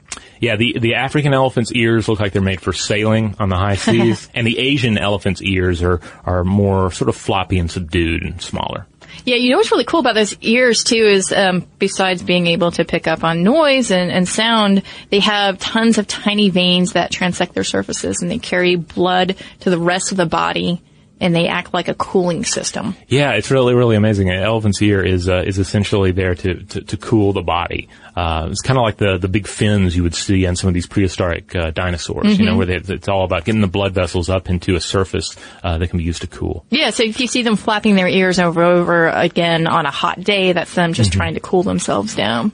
Yeah, 0.45 0.57
the, 0.57 0.77
the 0.79 0.95
African 0.97 1.33
elephant's 1.33 1.73
ears 1.73 2.07
look 2.07 2.21
like 2.21 2.33
they're 2.33 2.43
made 2.43 2.61
for 2.61 2.75
sailing 2.75 3.35
on 3.39 3.49
the 3.49 3.57
high 3.57 3.77
seas, 3.77 4.29
and 4.35 4.47
the 4.47 4.59
Asian 4.59 4.99
elephant's 4.99 5.41
ears 5.41 5.83
are, 5.83 6.03
are 6.25 6.45
more 6.45 6.91
sort 6.93 7.09
of 7.09 7.17
floppy 7.17 7.59
and 7.59 7.71
subdued 7.71 8.23
and 8.23 8.43
smaller. 8.43 8.87
Yeah, 9.25 9.37
you 9.37 9.51
know 9.51 9.57
what's 9.57 9.73
really 9.73 9.87
cool 9.87 10.01
about 10.01 10.17
those 10.17 10.37
ears 10.43 10.85
too 10.85 10.97
is 10.97 11.33
um, 11.33 11.67
besides 11.79 12.23
being 12.23 12.47
able 12.47 12.73
to 12.73 12.85
pick 12.85 13.07
up 13.07 13.25
on 13.25 13.43
noise 13.43 13.91
and, 13.91 14.11
and 14.11 14.29
sound, 14.29 14.83
they 15.09 15.21
have 15.21 15.59
tons 15.59 15.97
of 15.97 16.07
tiny 16.07 16.51
veins 16.51 16.93
that 16.93 17.11
transect 17.11 17.55
their 17.55 17.65
surfaces 17.65 18.21
and 18.21 18.31
they 18.31 18.39
carry 18.39 18.77
blood 18.77 19.37
to 19.61 19.71
the 19.71 19.79
rest 19.79 20.11
of 20.11 20.19
the 20.19 20.27
body 20.27 20.83
and 21.21 21.35
they 21.35 21.47
act 21.47 21.73
like 21.73 21.89
a 21.89 21.95
cooling 21.95 22.45
system. 22.45 22.97
Yeah, 23.09 23.33
it's 23.33 23.51
really, 23.51 23.75
really 23.75 23.97
amazing. 23.97 24.31
An 24.31 24.43
elephant's 24.43 24.83
ear 24.83 25.03
is, 25.03 25.29
uh, 25.29 25.43
is 25.47 25.59
essentially 25.59 26.13
there 26.13 26.35
to, 26.35 26.65
to, 26.65 26.81
to 26.83 26.97
cool 26.97 27.33
the 27.33 27.43
body. 27.43 27.89
Uh, 28.17 28.49
it's 28.51 28.61
kind 28.61 28.79
of 28.79 28.83
like 28.83 28.97
the, 28.97 29.19
the 29.19 29.29
big 29.29 29.47
fins 29.47 29.97
you 29.97 30.03
would 30.03 30.15
see 30.15 30.47
on 30.47 30.57
some 30.57 30.69
of 30.69 30.75
these 30.75 30.87
prehistoric, 30.87 31.55
uh, 31.55 31.71
dinosaurs, 31.71 32.39
you 32.39 32.45
know, 32.45 32.57
where 32.57 32.67
they, 32.67 32.77
it's 32.77 33.09
all 33.09 33.25
about 33.25 33.45
getting 33.45 33.61
the 33.61 33.67
blood 33.67 33.93
vessels 33.93 34.29
up 34.29 34.51
into 34.51 34.75
a 34.75 34.81
surface, 34.81 35.37
uh, 35.63 35.79
that 35.79 35.89
can 35.89 35.99
be 35.99 36.05
used 36.05 36.23
to 36.23 36.27
cool. 36.27 36.65
Yeah, 36.71 36.91
so 36.91 37.03
if 37.03 37.21
you 37.21 37.27
see 37.27 37.43
them 37.43 37.57
flapping 37.57 37.95
their 37.95 38.09
ears 38.09 38.39
over 38.39 38.63
and 38.63 38.79
over 38.79 39.09
again 39.09 39.67
on 39.67 39.87
a 39.87 39.91
hot 39.91 40.21
day, 40.21 40.53
that's 40.53 40.75
them 40.75 40.93
just 40.93 41.13
trying 41.13 41.35
to 41.35 41.41
cool 41.41 41.63
themselves 41.63 42.15
down. 42.15 42.53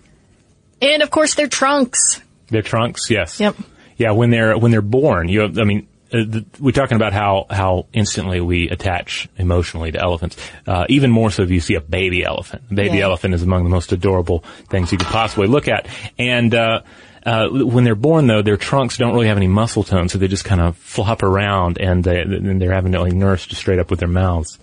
And 0.83 1.03
of 1.03 1.11
course, 1.11 1.35
their 1.35 1.49
trunks. 1.49 2.21
Their 2.49 2.63
trunks, 2.63 3.11
yes. 3.11 3.39
Yep. 3.41 3.57
Yeah, 3.97 4.13
when 4.13 4.31
they're 4.31 4.57
when 4.57 4.71
they're 4.71 4.81
born, 4.81 5.29
you 5.29 5.41
have, 5.41 5.59
I 5.59 5.65
mean, 5.65 5.87
uh, 6.13 6.19
the, 6.27 6.45
we're 6.59 6.73
talking 6.73 6.97
about 6.97 7.13
how 7.13 7.47
how 7.51 7.87
instantly 7.93 8.41
we 8.41 8.69
attach 8.69 9.29
emotionally 9.37 9.93
to 9.93 10.01
elephants. 10.01 10.37
Uh, 10.67 10.87
even 10.89 11.11
more 11.11 11.31
so 11.31 11.43
if 11.43 11.51
you 11.51 11.61
see 11.61 11.75
a 11.75 11.81
baby 11.81 12.25
elephant. 12.25 12.63
A 12.71 12.75
baby 12.75 12.99
Yeah. 12.99 13.05
elephant 13.05 13.35
is 13.35 13.43
among 13.43 13.65
the 13.65 13.71
most 13.71 13.93
adorable 13.93 14.45
things 14.69 14.93
you 14.93 14.99
could 14.99 15.07
possibly 15.09 15.47
look 15.47 15.69
at. 15.69 15.87
And 16.19 16.55
uh, 16.55 16.81
uh, 17.25 17.49
when 17.49 17.85
they're 17.85 17.95
born, 17.95 18.27
though, 18.27 18.43
their 18.43 18.57
trunks 18.57 18.97
don't 18.97 19.13
really 19.13 19.29
have 19.29 19.37
any 19.37 19.49
muscle 19.49 19.85
tone, 19.85 20.09
so 20.09 20.19
they 20.19 20.27
just 20.29 20.45
kind 20.45 20.61
of 20.61 20.77
flop 20.79 21.23
around, 21.23 21.79
and 21.79 22.03
they, 22.03 22.21
and 22.23 22.61
they're 22.61 22.73
having 22.73 22.93
to 22.93 23.01
like 23.01 23.13
nursed 23.13 23.55
straight 23.55 23.79
up 23.79 23.91
with 23.91 23.99
their 24.01 24.09
mouths. 24.09 24.59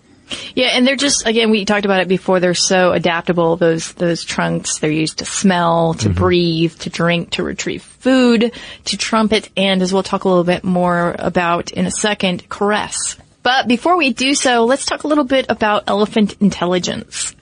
Yeah, 0.55 0.67
and 0.67 0.85
they're 0.85 0.95
just 0.95 1.25
again 1.25 1.51
we 1.51 1.65
talked 1.65 1.85
about 1.85 2.01
it 2.01 2.07
before. 2.07 2.39
They're 2.39 2.53
so 2.53 2.91
adaptable. 2.91 3.55
Those 3.55 3.93
those 3.93 4.23
trunks. 4.23 4.79
They're 4.79 4.91
used 4.91 5.19
to 5.19 5.25
smell, 5.25 5.93
to 5.95 6.09
mm-hmm. 6.09 6.17
breathe, 6.17 6.75
to 6.79 6.89
drink, 6.89 7.31
to 7.31 7.43
retrieve 7.43 7.83
food, 7.83 8.51
to 8.85 8.97
trumpet, 8.97 9.49
and 9.55 9.81
as 9.81 9.93
we'll 9.93 10.03
talk 10.03 10.23
a 10.23 10.29
little 10.29 10.43
bit 10.43 10.63
more 10.63 11.15
about 11.17 11.71
in 11.71 11.85
a 11.85 11.91
second, 11.91 12.47
caress. 12.49 13.15
But 13.43 13.67
before 13.67 13.95
we 13.95 14.11
do 14.11 14.35
so, 14.35 14.65
let's 14.65 14.85
talk 14.85 15.03
a 15.03 15.07
little 15.07 15.23
bit 15.23 15.45
about 15.47 15.85
elephant 15.87 16.35
intelligence. 16.41 17.33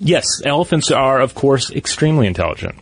Yes, 0.00 0.42
elephants 0.44 0.90
are, 0.90 1.20
of 1.20 1.36
course, 1.36 1.70
extremely 1.70 2.26
intelligent. 2.26 2.74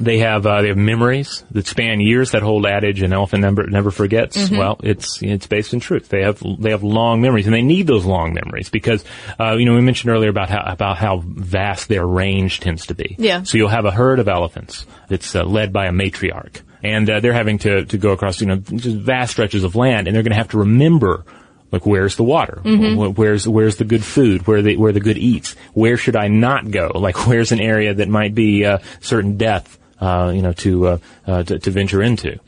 They 0.00 0.18
have 0.18 0.46
uh, 0.46 0.62
they 0.62 0.68
have 0.68 0.76
memories 0.76 1.42
that 1.50 1.66
span 1.66 2.00
years. 2.00 2.30
That 2.30 2.42
whole 2.42 2.66
adage, 2.66 3.02
"An 3.02 3.12
elephant 3.12 3.42
never 3.42 3.66
never 3.66 3.90
forgets." 3.90 4.36
Well, 4.58 4.78
it's 4.82 5.20
it's 5.22 5.46
based 5.48 5.72
in 5.74 5.80
truth. 5.80 6.08
They 6.08 6.22
have 6.22 6.40
they 6.60 6.70
have 6.70 6.82
long 6.84 7.20
memories, 7.20 7.46
and 7.46 7.54
they 7.54 7.62
need 7.62 7.86
those 7.88 8.04
long 8.04 8.32
memories 8.32 8.70
because 8.70 9.04
uh, 9.40 9.56
you 9.56 9.64
know 9.64 9.74
we 9.74 9.80
mentioned 9.80 10.12
earlier 10.12 10.30
about 10.30 10.50
how 10.50 10.62
about 10.64 10.98
how 10.98 11.22
vast 11.24 11.88
their 11.88 12.06
range 12.06 12.60
tends 12.60 12.86
to 12.86 12.94
be. 12.94 13.16
Yeah. 13.18 13.42
So 13.42 13.58
you'll 13.58 13.68
have 13.68 13.86
a 13.86 13.90
herd 13.90 14.20
of 14.20 14.28
elephants 14.28 14.86
that's 15.08 15.34
uh, 15.34 15.42
led 15.44 15.72
by 15.72 15.86
a 15.86 15.90
matriarch, 15.92 16.60
and 16.84 17.10
uh, 17.10 17.18
they're 17.20 17.32
having 17.32 17.58
to 17.58 17.84
to 17.86 17.98
go 17.98 18.12
across 18.12 18.40
you 18.40 18.46
know 18.46 18.56
just 18.56 18.96
vast 18.96 19.32
stretches 19.32 19.64
of 19.64 19.74
land, 19.74 20.06
and 20.06 20.14
they're 20.14 20.22
going 20.22 20.30
to 20.32 20.38
have 20.38 20.50
to 20.50 20.58
remember 20.58 21.24
like 21.72 21.84
where's 21.84 22.14
the 22.16 22.24
water? 22.24 22.60
Wh- 22.96 23.18
Where's 23.18 23.48
where's 23.48 23.76
the 23.76 23.84
good 23.84 24.04
food? 24.04 24.46
Where 24.46 24.62
the 24.62 24.76
where 24.76 24.92
the 24.92 25.00
good 25.00 25.18
eats? 25.18 25.56
Where 25.74 25.96
should 25.96 26.14
I 26.16 26.28
not 26.28 26.70
go? 26.70 26.92
Like 26.94 27.26
where's 27.26 27.50
an 27.50 27.60
area 27.60 27.94
that 27.94 28.08
might 28.08 28.34
be 28.34 28.64
uh, 28.64 28.78
certain 29.00 29.36
death 29.36 29.76
uh, 30.00 30.32
you 30.34 30.42
know, 30.42 30.52
to, 30.52 30.86
uh, 30.86 30.98
uh, 31.26 31.42
to, 31.42 31.58
to 31.58 31.70
venture 31.70 32.02
into. 32.02 32.38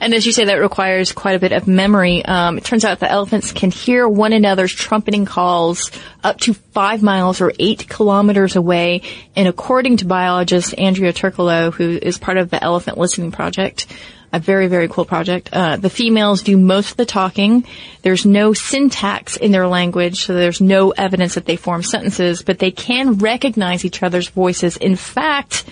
And 0.00 0.14
as 0.14 0.26
you 0.26 0.32
say, 0.32 0.44
that 0.46 0.56
requires 0.56 1.12
quite 1.12 1.34
a 1.34 1.38
bit 1.38 1.52
of 1.52 1.66
memory. 1.66 2.24
Um, 2.24 2.58
it 2.58 2.64
turns 2.64 2.84
out 2.84 3.00
the 3.00 3.10
elephants 3.10 3.52
can 3.52 3.70
hear 3.70 4.08
one 4.08 4.32
another's 4.32 4.72
trumpeting 4.72 5.24
calls 5.24 5.90
up 6.22 6.40
to 6.40 6.54
five 6.54 7.02
miles 7.02 7.40
or 7.40 7.52
eight 7.58 7.88
kilometers 7.88 8.56
away. 8.56 9.02
And 9.34 9.48
according 9.48 9.98
to 9.98 10.06
biologist 10.06 10.74
Andrea 10.78 11.12
Turkalo, 11.12 11.72
who 11.72 11.98
is 12.00 12.18
part 12.18 12.36
of 12.36 12.50
the 12.50 12.62
Elephant 12.62 12.98
Listening 12.98 13.32
Project, 13.32 13.86
a 14.34 14.40
very, 14.40 14.66
very 14.66 14.88
cool 14.88 15.04
project. 15.04 15.48
Uh, 15.52 15.76
the 15.76 15.88
females 15.88 16.42
do 16.42 16.56
most 16.56 16.90
of 16.92 16.96
the 16.96 17.06
talking. 17.06 17.64
There's 18.02 18.26
no 18.26 18.52
syntax 18.52 19.36
in 19.36 19.52
their 19.52 19.68
language, 19.68 20.24
so 20.24 20.34
there's 20.34 20.60
no 20.60 20.90
evidence 20.90 21.34
that 21.36 21.46
they 21.46 21.54
form 21.54 21.84
sentences, 21.84 22.42
but 22.42 22.58
they 22.58 22.72
can 22.72 23.18
recognize 23.18 23.84
each 23.84 24.02
other's 24.02 24.28
voices. 24.28 24.76
In 24.76 24.96
fact, 24.96 25.64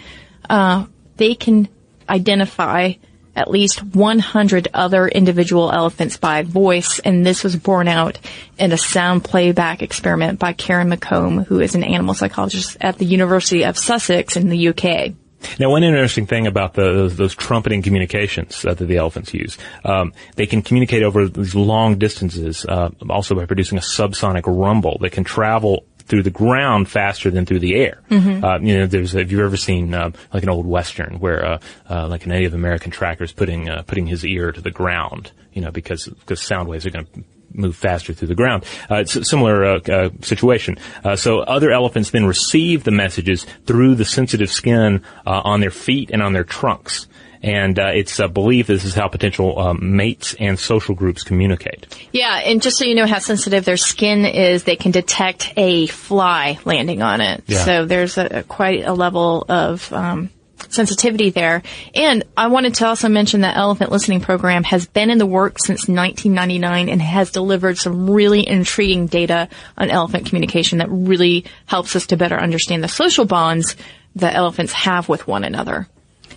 uh, 0.48 0.86
they 1.16 1.34
can 1.34 1.68
identify 2.08 2.94
at 3.34 3.50
least 3.50 3.82
100 3.82 4.68
other 4.74 5.08
individual 5.08 5.72
elephants 5.72 6.16
by 6.16 6.42
voice, 6.42 6.98
and 6.98 7.24
this 7.24 7.42
was 7.42 7.56
borne 7.56 7.88
out 7.88 8.18
in 8.58 8.72
a 8.72 8.78
sound 8.78 9.24
playback 9.24 9.82
experiment 9.82 10.38
by 10.38 10.52
Karen 10.52 10.90
McComb, 10.90 11.46
who 11.46 11.60
is 11.60 11.74
an 11.74 11.84
animal 11.84 12.14
psychologist 12.14 12.76
at 12.80 12.98
the 12.98 13.06
University 13.06 13.64
of 13.64 13.78
Sussex 13.78 14.36
in 14.36 14.48
the 14.48 14.68
UK. 14.68 15.14
Now, 15.58 15.70
one 15.70 15.82
interesting 15.82 16.26
thing 16.26 16.46
about 16.46 16.74
the, 16.74 16.82
those, 16.82 17.16
those 17.16 17.34
trumpeting 17.34 17.82
communications 17.82 18.64
uh, 18.64 18.74
that 18.74 18.84
the 18.84 18.96
elephants 18.96 19.34
use, 19.34 19.58
um, 19.84 20.12
they 20.36 20.46
can 20.46 20.62
communicate 20.62 21.02
over 21.02 21.26
these 21.26 21.54
long 21.54 21.98
distances, 21.98 22.64
uh, 22.64 22.90
also 23.10 23.34
by 23.34 23.46
producing 23.46 23.78
a 23.78 23.80
subsonic 23.80 24.42
rumble. 24.46 24.98
They 25.00 25.10
can 25.10 25.24
travel 25.24 25.84
through 26.06 26.22
the 26.22 26.30
ground 26.30 26.88
faster 26.88 27.30
than 27.30 27.46
through 27.46 27.60
the 27.60 27.74
air. 27.74 28.00
Uh, 28.44 28.58
you 28.60 28.78
know, 28.78 28.86
there's 28.86 29.12
have 29.12 29.30
you 29.30 29.44
ever 29.44 29.56
seen 29.56 29.94
uh, 29.94 30.10
like 30.32 30.42
an 30.42 30.48
old 30.48 30.66
western 30.66 31.18
where 31.18 31.44
uh, 31.44 31.58
uh, 31.88 32.08
like 32.08 32.26
a 32.26 32.28
Native 32.28 32.54
American 32.54 32.90
tracker 32.90 33.24
is 33.24 33.32
putting 33.32 33.68
uh, 33.68 33.82
putting 33.82 34.06
his 34.06 34.24
ear 34.24 34.52
to 34.52 34.60
the 34.60 34.70
ground, 34.70 35.32
you 35.52 35.62
know, 35.62 35.70
because 35.70 36.06
because 36.06 36.40
sound 36.40 36.68
waves 36.68 36.86
are 36.86 36.90
going 36.90 37.06
to 37.06 37.24
move 37.54 37.76
faster 37.76 38.12
through 38.12 38.28
the 38.28 38.34
ground. 38.34 38.64
Uh, 38.90 38.96
it's 38.96 39.16
a 39.16 39.24
similar 39.24 39.64
uh, 39.64 39.80
uh, 39.90 40.10
situation. 40.22 40.78
Uh, 41.04 41.16
so 41.16 41.40
other 41.40 41.70
elephants 41.70 42.10
then 42.10 42.24
receive 42.24 42.84
the 42.84 42.90
messages 42.90 43.46
through 43.66 43.94
the 43.94 44.04
sensitive 44.04 44.50
skin 44.50 45.02
uh, 45.26 45.42
on 45.44 45.60
their 45.60 45.70
feet 45.70 46.10
and 46.10 46.22
on 46.22 46.32
their 46.32 46.44
trunks. 46.44 47.06
And 47.42 47.78
uh, 47.78 47.90
it's 47.94 48.20
uh, 48.20 48.28
believed 48.28 48.68
this 48.68 48.84
is 48.84 48.94
how 48.94 49.08
potential 49.08 49.58
um, 49.58 49.96
mates 49.96 50.34
and 50.38 50.58
social 50.58 50.94
groups 50.94 51.24
communicate. 51.24 51.86
Yeah, 52.12 52.36
and 52.36 52.62
just 52.62 52.78
so 52.78 52.84
you 52.84 52.94
know 52.94 53.06
how 53.06 53.18
sensitive 53.18 53.64
their 53.64 53.76
skin 53.76 54.24
is, 54.24 54.62
they 54.62 54.76
can 54.76 54.92
detect 54.92 55.52
a 55.56 55.86
fly 55.88 56.58
landing 56.64 57.02
on 57.02 57.20
it. 57.20 57.42
Yeah. 57.46 57.64
So 57.64 57.84
there's 57.84 58.16
a, 58.16 58.26
a 58.26 58.42
quite 58.44 58.84
a 58.84 58.92
level 58.92 59.44
of 59.48 59.92
um, 59.92 60.30
sensitivity 60.72 61.30
there. 61.30 61.62
And 61.94 62.24
I 62.36 62.48
wanted 62.48 62.74
to 62.76 62.86
also 62.86 63.08
mention 63.08 63.42
that 63.42 63.56
Elephant 63.56 63.90
Listening 63.90 64.20
Program 64.20 64.64
has 64.64 64.86
been 64.86 65.10
in 65.10 65.18
the 65.18 65.26
works 65.26 65.66
since 65.66 65.88
1999 65.88 66.88
and 66.88 67.02
has 67.02 67.30
delivered 67.30 67.78
some 67.78 68.08
really 68.10 68.46
intriguing 68.46 69.06
data 69.06 69.48
on 69.76 69.90
elephant 69.90 70.26
communication 70.26 70.78
that 70.78 70.88
really 70.90 71.44
helps 71.66 71.94
us 71.96 72.06
to 72.06 72.16
better 72.16 72.38
understand 72.38 72.82
the 72.82 72.88
social 72.88 73.24
bonds 73.24 73.76
that 74.16 74.34
elephants 74.34 74.72
have 74.72 75.08
with 75.08 75.26
one 75.26 75.44
another. 75.44 75.88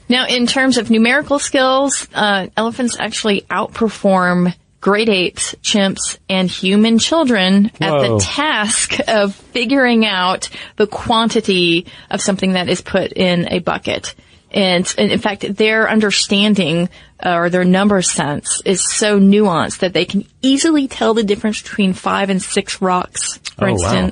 Now, 0.07 0.27
in 0.27 0.45
terms 0.47 0.77
of 0.77 0.89
numerical 0.89 1.39
skills, 1.39 2.07
uh, 2.13 2.47
elephants 2.55 2.97
actually 2.99 3.41
outperform 3.41 4.53
great 4.79 5.09
apes, 5.09 5.55
chimps, 5.63 6.19
and 6.29 6.47
human 6.49 6.99
children 6.99 7.71
at 7.81 7.89
the 8.01 8.19
task 8.21 8.97
of 9.07 9.33
figuring 9.33 10.05
out 10.05 10.49
the 10.75 10.85
quantity 10.85 11.87
of 12.11 12.21
something 12.21 12.53
that 12.53 12.69
is 12.69 12.81
put 12.81 13.11
in 13.11 13.51
a 13.51 13.59
bucket. 13.59 14.13
And, 14.51 14.93
and 14.97 15.11
in 15.11 15.19
fact, 15.19 15.41
their 15.55 15.89
understanding 15.89 16.89
uh, 17.25 17.33
or 17.35 17.49
their 17.49 17.65
number 17.65 18.01
sense 18.03 18.61
is 18.63 18.87
so 18.87 19.19
nuanced 19.19 19.79
that 19.79 19.93
they 19.93 20.05
can 20.05 20.25
easily 20.43 20.87
tell 20.87 21.15
the 21.15 21.23
difference 21.23 21.63
between 21.63 21.93
five 21.93 22.29
and 22.29 22.41
six 22.41 22.79
rocks, 22.79 23.37
for 23.57 23.69
Oh, 23.69 23.73
wow. 23.73 24.11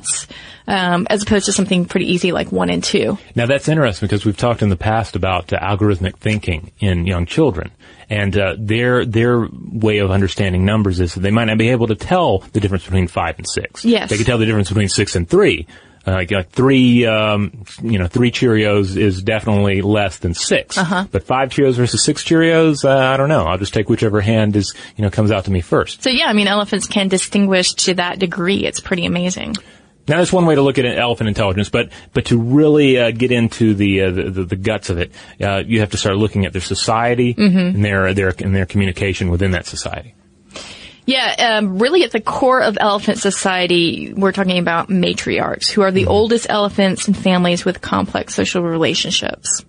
Um, 0.67 1.07
as 1.09 1.23
opposed 1.23 1.45
to 1.45 1.53
something 1.53 1.85
pretty 1.85 2.11
easy 2.11 2.31
like 2.31 2.51
one 2.51 2.69
and 2.69 2.83
two. 2.83 3.17
Now 3.35 3.45
that's 3.45 3.67
interesting 3.67 4.07
because 4.07 4.25
we've 4.25 4.37
talked 4.37 4.61
in 4.61 4.69
the 4.69 4.75
past 4.77 5.15
about 5.15 5.51
uh, 5.51 5.59
algorithmic 5.59 6.17
thinking 6.17 6.71
in 6.79 7.05
young 7.05 7.25
children, 7.25 7.71
and 8.09 8.37
uh, 8.37 8.55
their 8.57 9.05
their 9.05 9.47
way 9.51 9.99
of 9.99 10.11
understanding 10.11 10.65
numbers 10.65 10.99
is 10.99 11.13
that 11.15 11.19
they 11.21 11.31
might 11.31 11.45
not 11.45 11.57
be 11.57 11.69
able 11.69 11.87
to 11.87 11.95
tell 11.95 12.39
the 12.53 12.59
difference 12.59 12.83
between 12.85 13.07
five 13.07 13.37
and 13.37 13.47
six. 13.47 13.83
Yes. 13.83 14.09
they 14.09 14.17
can 14.17 14.25
tell 14.25 14.37
the 14.37 14.45
difference 14.45 14.69
between 14.69 14.89
six 14.89 15.15
and 15.15 15.29
three. 15.29 15.67
Uh, 16.05 16.25
three, 16.51 17.05
um, 17.05 17.63
you 17.81 17.97
know, 17.97 18.07
three 18.07 18.29
Cheerios 18.29 18.97
is 18.97 19.21
definitely 19.23 19.81
less 19.81 20.17
than 20.17 20.33
6 20.33 20.77
Uh-huh. 20.77 21.05
But 21.09 21.23
five 21.23 21.47
Cheerios 21.47 21.75
versus 21.75 22.03
six 22.03 22.25
Cheerios, 22.25 22.83
uh, 22.83 22.89
I 23.13 23.15
don't 23.15 23.29
know. 23.29 23.45
I'll 23.45 23.57
just 23.57 23.73
take 23.73 23.87
whichever 23.87 24.19
hand 24.19 24.57
is, 24.57 24.73
you 24.97 25.03
know, 25.03 25.09
comes 25.09 25.31
out 25.31 25.45
to 25.45 25.51
me 25.51 25.61
first. 25.61 26.03
So 26.03 26.09
yeah, 26.09 26.25
I 26.25 26.33
mean, 26.33 26.47
elephants 26.47 26.87
can 26.87 27.07
distinguish 27.07 27.71
to 27.85 27.93
that 27.93 28.19
degree. 28.19 28.65
It's 28.65 28.81
pretty 28.81 29.05
amazing. 29.05 29.55
Now 30.07 30.17
that's 30.17 30.33
one 30.33 30.45
way 30.45 30.55
to 30.55 30.61
look 30.61 30.77
at 30.77 30.85
elephant 30.85 31.29
intelligence, 31.29 31.69
but 31.69 31.89
but 32.13 32.25
to 32.25 32.37
really 32.37 32.99
uh, 32.99 33.11
get 33.11 33.31
into 33.31 33.73
the, 33.73 34.01
uh, 34.01 34.11
the 34.11 34.43
the 34.43 34.55
guts 34.55 34.89
of 34.89 34.97
it, 34.97 35.11
uh, 35.41 35.63
you 35.65 35.79
have 35.79 35.91
to 35.91 35.97
start 35.97 36.17
looking 36.17 36.45
at 36.45 36.51
their 36.51 36.61
society 36.61 37.33
Mm-hmm. 37.33 37.57
and 37.57 37.85
their 37.85 38.13
their 38.13 38.33
and 38.39 38.53
their 38.55 38.65
communication 38.65 39.29
within 39.29 39.51
that 39.51 39.65
society. 39.65 40.13
Yeah, 41.05 41.57
um, 41.57 41.79
really 41.79 42.03
at 42.03 42.11
the 42.11 42.21
core 42.21 42.61
of 42.61 42.77
elephant 42.79 43.17
society, 43.17 44.13
we're 44.13 44.31
talking 44.31 44.57
about 44.57 44.87
matriarchs, 44.87 45.69
who 45.69 45.81
are 45.81 45.91
the 45.91 46.05
oldest 46.07 46.47
elephants 46.49 47.07
and 47.07 47.17
families 47.17 47.65
with 47.65 47.81
complex 47.81 48.33
social 48.33 48.63
relationships. 48.63 49.65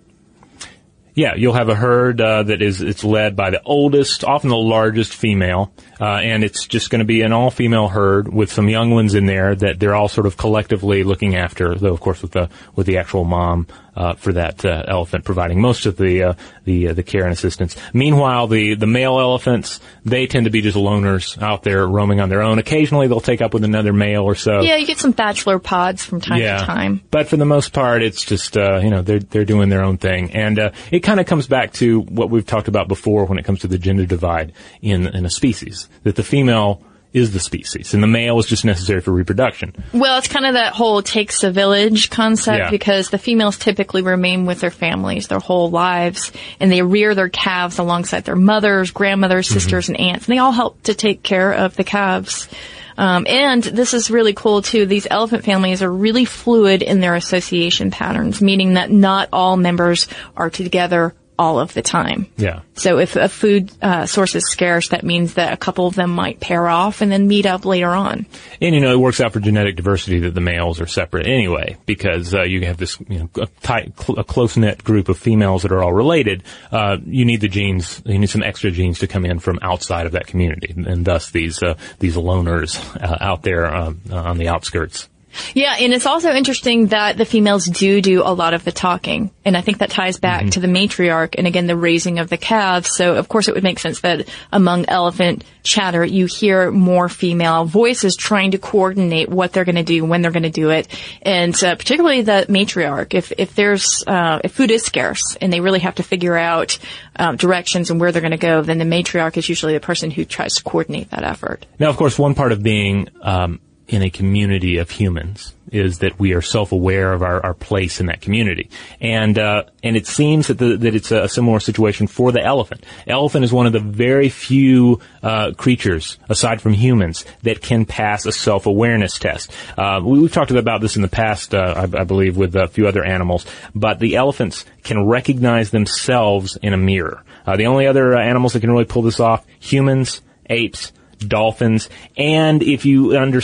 Yeah, 1.15 1.35
you'll 1.35 1.53
have 1.53 1.69
a 1.69 1.75
herd 1.75 2.19
uh, 2.19 2.43
that 2.43 2.61
is 2.61 2.81
it's 2.81 3.05
led 3.05 3.37
by 3.37 3.49
the 3.49 3.61
oldest, 3.63 4.25
often 4.25 4.49
the 4.49 4.57
largest 4.57 5.15
female, 5.15 5.71
uh, 5.99 6.03
and 6.03 6.43
it's 6.43 6.67
just 6.67 6.89
going 6.89 6.99
to 6.99 7.05
be 7.05 7.21
an 7.21 7.31
all-female 7.31 7.87
herd 7.87 8.31
with 8.31 8.51
some 8.51 8.67
young 8.67 8.91
ones 8.91 9.15
in 9.15 9.25
there 9.25 9.55
that 9.55 9.79
they're 9.79 9.95
all 9.95 10.09
sort 10.09 10.27
of 10.27 10.35
collectively 10.35 11.03
looking 11.03 11.37
after. 11.37 11.73
Though, 11.75 11.93
of 11.93 12.01
course, 12.01 12.21
with 12.21 12.31
the 12.31 12.49
with 12.75 12.85
the 12.85 12.97
actual 12.97 13.23
mom 13.23 13.67
uh, 13.95 14.13
for 14.15 14.33
that 14.33 14.65
uh, 14.65 14.83
elephant 14.87 15.23
providing 15.23 15.61
most 15.61 15.85
of 15.85 15.95
the 15.97 16.23
uh, 16.23 16.33
the 16.65 16.89
uh, 16.89 16.93
the 16.93 17.03
care 17.03 17.23
and 17.23 17.31
assistance. 17.31 17.75
Meanwhile, 17.93 18.47
the 18.47 18.75
the 18.75 18.87
male 18.87 19.19
elephants 19.19 19.79
they 20.03 20.27
tend 20.27 20.45
to 20.45 20.51
be 20.51 20.61
just 20.61 20.77
loners 20.77 21.41
out 21.41 21.63
there 21.63 21.87
roaming 21.87 22.19
on 22.19 22.29
their 22.29 22.41
own. 22.41 22.59
Occasionally, 22.59 23.07
they'll 23.07 23.21
take 23.21 23.41
up 23.41 23.53
with 23.53 23.63
another 23.63 23.93
male 23.93 24.23
or 24.23 24.35
so. 24.35 24.61
Yeah, 24.61 24.75
you 24.75 24.85
get 24.85 24.99
some 24.99 25.11
bachelor 25.11 25.59
pods 25.59 26.03
from 26.03 26.19
time 26.19 26.39
to 26.39 26.65
time. 26.65 27.01
But 27.09 27.27
for 27.27 27.37
the 27.37 27.45
most 27.45 27.71
part, 27.71 28.01
it's 28.01 28.25
just 28.25 28.57
uh, 28.57 28.79
you 28.79 28.89
know 28.89 29.01
they're 29.01 29.19
they're 29.19 29.45
doing 29.45 29.69
their 29.69 29.83
own 29.83 29.97
thing, 29.97 30.31
and 30.31 30.59
uh, 30.59 30.71
it 30.91 31.01
kind 31.05 31.19
of 31.19 31.25
comes 31.25 31.47
back 31.47 31.73
to 31.73 32.01
what 32.01 32.29
we've 32.29 32.45
talked 32.45 32.67
about 32.67 32.87
before 32.87 33.25
when 33.25 33.37
it 33.37 33.45
comes 33.45 33.61
to 33.61 33.67
the 33.67 33.77
gender 33.77 34.05
divide 34.05 34.53
in 34.81 35.07
in 35.07 35.25
a 35.25 35.29
species. 35.29 35.87
That 36.03 36.15
the 36.15 36.23
female 36.23 36.83
is 37.13 37.31
the 37.31 37.39
species, 37.39 37.93
and 37.93 38.03
the 38.03 38.07
male 38.07 38.37
is 38.39 38.45
just 38.45 38.65
necessary 38.65 38.99
for 38.99 39.11
reproduction. 39.11 39.73
Well, 39.93 40.17
it's 40.17 40.27
kind 40.27 40.45
of 40.45 40.55
that 40.55 40.73
whole 40.73 41.01
takes 41.01 41.45
a 41.45 41.51
village 41.51 42.09
concept 42.09 42.57
Yeah. 42.57 42.69
because 42.69 43.09
the 43.09 43.17
females 43.17 43.57
typically 43.57 44.01
remain 44.01 44.45
with 44.45 44.59
their 44.59 44.69
families 44.69 45.29
their 45.29 45.39
whole 45.39 45.69
lives 45.69 46.33
and 46.59 46.69
they 46.69 46.81
rear 46.81 47.15
their 47.15 47.29
calves 47.29 47.79
alongside 47.79 48.25
their 48.25 48.35
mothers, 48.35 48.91
grandmothers, 48.91 49.47
mm-hmm. 49.47 49.53
sisters, 49.53 49.87
and 49.87 49.97
aunts. 49.97 50.27
And 50.27 50.35
they 50.35 50.39
all 50.39 50.51
help 50.51 50.83
to 50.83 50.93
take 50.93 51.23
care 51.23 51.53
of 51.53 51.77
the 51.77 51.85
calves. 51.85 52.49
Um, 52.97 53.25
and 53.27 53.61
this 53.61 53.93
is 53.93 54.09
really 54.09 54.33
cool 54.33 54.61
too. 54.61 54.85
These 54.85 55.07
elephant 55.09 55.43
families 55.43 55.81
are 55.81 55.91
really 55.91 56.25
fluid 56.25 56.81
in 56.81 57.01
their 57.01 57.15
association 57.15 57.91
patterns, 57.91 58.41
meaning 58.41 58.75
that 58.75 58.91
not 58.91 59.29
all 59.33 59.57
members 59.57 60.07
are 60.35 60.49
together 60.49 61.13
all 61.37 61.59
of 61.59 61.73
the 61.73 61.81
time. 61.81 62.27
Yeah. 62.37 62.61
So 62.75 62.99
if 62.99 63.15
a 63.15 63.29
food 63.29 63.71
uh, 63.81 64.05
source 64.05 64.35
is 64.35 64.47
scarce, 64.49 64.89
that 64.89 65.03
means 65.03 65.35
that 65.35 65.53
a 65.53 65.57
couple 65.57 65.87
of 65.87 65.95
them 65.95 66.11
might 66.11 66.39
pair 66.39 66.67
off 66.67 67.01
and 67.01 67.11
then 67.11 67.27
meet 67.27 67.45
up 67.45 67.65
later 67.65 67.89
on. 67.89 68.25
And 68.61 68.75
you 68.75 68.81
know, 68.81 68.93
it 68.93 68.99
works 68.99 69.21
out 69.21 69.33
for 69.33 69.39
genetic 69.39 69.75
diversity 69.75 70.19
that 70.19 70.33
the 70.33 70.41
males 70.41 70.79
are 70.81 70.87
separate 70.87 71.27
anyway, 71.27 71.77
because 71.85 72.33
uh, 72.33 72.43
you 72.43 72.65
have 72.65 72.77
this 72.77 72.99
you 73.07 73.19
know 73.19 73.29
a, 73.41 73.47
tight, 73.61 73.99
cl- 73.99 74.19
a 74.19 74.23
close 74.23 74.57
knit 74.57 74.83
group 74.83 75.09
of 75.09 75.17
females 75.17 75.63
that 75.63 75.71
are 75.71 75.83
all 75.83 75.93
related. 75.93 76.43
Uh, 76.71 76.97
you 77.05 77.25
need 77.25 77.41
the 77.41 77.47
genes, 77.49 78.01
you 78.05 78.19
need 78.19 78.29
some 78.29 78.43
extra 78.43 78.71
genes 78.71 78.99
to 78.99 79.07
come 79.07 79.25
in 79.25 79.39
from 79.39 79.59
outside 79.61 80.05
of 80.05 80.13
that 80.13 80.27
community, 80.27 80.73
and 80.75 81.05
thus 81.05 81.31
these 81.31 81.61
uh, 81.63 81.75
these 81.99 82.15
loners 82.15 82.79
uh, 83.01 83.17
out 83.21 83.41
there 83.41 83.73
um, 83.73 84.01
on 84.11 84.37
the 84.37 84.47
outskirts. 84.47 85.09
Yeah, 85.53 85.75
and 85.79 85.93
it's 85.93 86.05
also 86.05 86.31
interesting 86.31 86.87
that 86.87 87.17
the 87.17 87.25
females 87.25 87.65
do 87.65 88.01
do 88.01 88.21
a 88.23 88.33
lot 88.33 88.53
of 88.53 88.63
the 88.63 88.71
talking. 88.71 89.31
And 89.43 89.55
I 89.55 89.61
think 89.61 89.77
that 89.79 89.89
ties 89.89 90.17
back 90.17 90.49
to 90.51 90.59
the 90.59 90.67
matriarch 90.67 91.35
and 91.37 91.45
again 91.45 91.67
the 91.67 91.77
raising 91.77 92.19
of 92.19 92.29
the 92.29 92.37
calves. 92.37 92.89
So 92.95 93.15
of 93.15 93.27
course 93.27 93.47
it 93.47 93.53
would 93.53 93.63
make 93.63 93.79
sense 93.79 94.01
that 94.01 94.27
among 94.51 94.85
elephant 94.87 95.43
chatter 95.63 96.03
you 96.03 96.25
hear 96.25 96.71
more 96.71 97.09
female 97.09 97.65
voices 97.65 98.15
trying 98.15 98.51
to 98.51 98.57
coordinate 98.57 99.29
what 99.29 99.53
they're 99.53 99.65
going 99.65 99.75
to 99.75 99.83
do, 99.83 100.05
when 100.05 100.21
they're 100.21 100.31
going 100.31 100.43
to 100.43 100.49
do 100.49 100.69
it. 100.69 100.87
And 101.21 101.55
uh, 101.63 101.75
particularly 101.75 102.21
the 102.21 102.45
matriarch, 102.49 103.13
if, 103.13 103.31
if 103.37 103.55
there's, 103.55 104.03
uh, 104.07 104.39
if 104.43 104.53
food 104.53 104.71
is 104.71 104.83
scarce 104.83 105.37
and 105.41 105.51
they 105.51 105.59
really 105.59 105.79
have 105.79 105.95
to 105.95 106.03
figure 106.03 106.37
out 106.37 106.77
um, 107.17 107.35
directions 107.37 107.91
and 107.91 107.99
where 107.99 108.11
they're 108.11 108.21
going 108.21 108.31
to 108.31 108.37
go, 108.37 108.61
then 108.61 108.77
the 108.77 108.85
matriarch 108.85 109.37
is 109.37 109.47
usually 109.47 109.73
the 109.73 109.79
person 109.79 110.11
who 110.11 110.25
tries 110.25 110.55
to 110.55 110.63
coordinate 110.63 111.11
that 111.11 111.23
effort. 111.23 111.65
Now, 111.79 111.89
of 111.89 111.97
course, 111.97 112.17
one 112.17 112.35
part 112.35 112.51
of 112.51 112.63
being 112.63 113.09
um, 113.21 113.59
in 113.87 114.01
a 114.01 114.09
community 114.09 114.77
of 114.77 114.89
humans 114.89 115.53
is 115.71 115.99
that 115.99 116.19
we 116.19 116.33
are 116.33 116.41
self-aware 116.41 117.11
of 117.13 117.21
our, 117.21 117.43
our 117.43 117.53
place 117.53 117.99
in 117.99 118.05
that 118.05 118.21
community, 118.21 118.69
and 119.01 119.37
uh, 119.37 119.63
and 119.83 119.95
it 119.97 120.07
seems 120.07 120.47
that 120.47 120.57
the, 120.57 120.77
that 120.77 120.95
it's 120.95 121.11
a 121.11 121.27
similar 121.27 121.59
situation 121.59 122.07
for 122.07 122.31
the 122.31 122.41
elephant. 122.41 122.85
Elephant 123.07 123.43
is 123.43 123.51
one 123.51 123.65
of 123.65 123.73
the 123.73 123.79
very 123.79 124.29
few 124.29 124.99
uh, 125.23 125.51
creatures, 125.57 126.17
aside 126.29 126.61
from 126.61 126.73
humans, 126.73 127.25
that 127.43 127.61
can 127.61 127.85
pass 127.85 128.25
a 128.25 128.31
self-awareness 128.31 129.19
test. 129.19 129.51
Uh, 129.77 130.01
we, 130.03 130.21
have 130.21 130.31
talked 130.31 130.51
about 130.51 130.81
this 130.81 130.95
in 130.95 131.01
the 131.01 131.07
past, 131.07 131.53
uh, 131.53 131.73
I, 131.75 132.01
I, 132.01 132.03
believe, 132.03 132.37
with 132.37 132.55
a 132.55 132.67
few 132.67 132.87
other 132.87 133.03
animals, 133.03 133.45
but 133.73 133.99
the 133.99 134.15
elephants 134.15 134.65
can 134.83 135.05
recognize 135.05 135.71
themselves 135.71 136.57
in 136.61 136.73
a 136.73 136.77
mirror. 136.77 137.23
Uh, 137.45 137.57
the 137.57 137.65
only 137.65 137.87
other 137.87 138.15
uh, 138.15 138.21
animals 138.21 138.53
that 138.53 138.61
can 138.61 138.71
really 138.71 138.85
pull 138.85 139.01
this 139.01 139.19
off: 139.19 139.45
humans, 139.59 140.21
apes 140.49 140.91
dolphins, 141.19 141.89
and 142.17 142.61
if 142.63 142.85
you 142.85 143.17
under, 143.17 143.41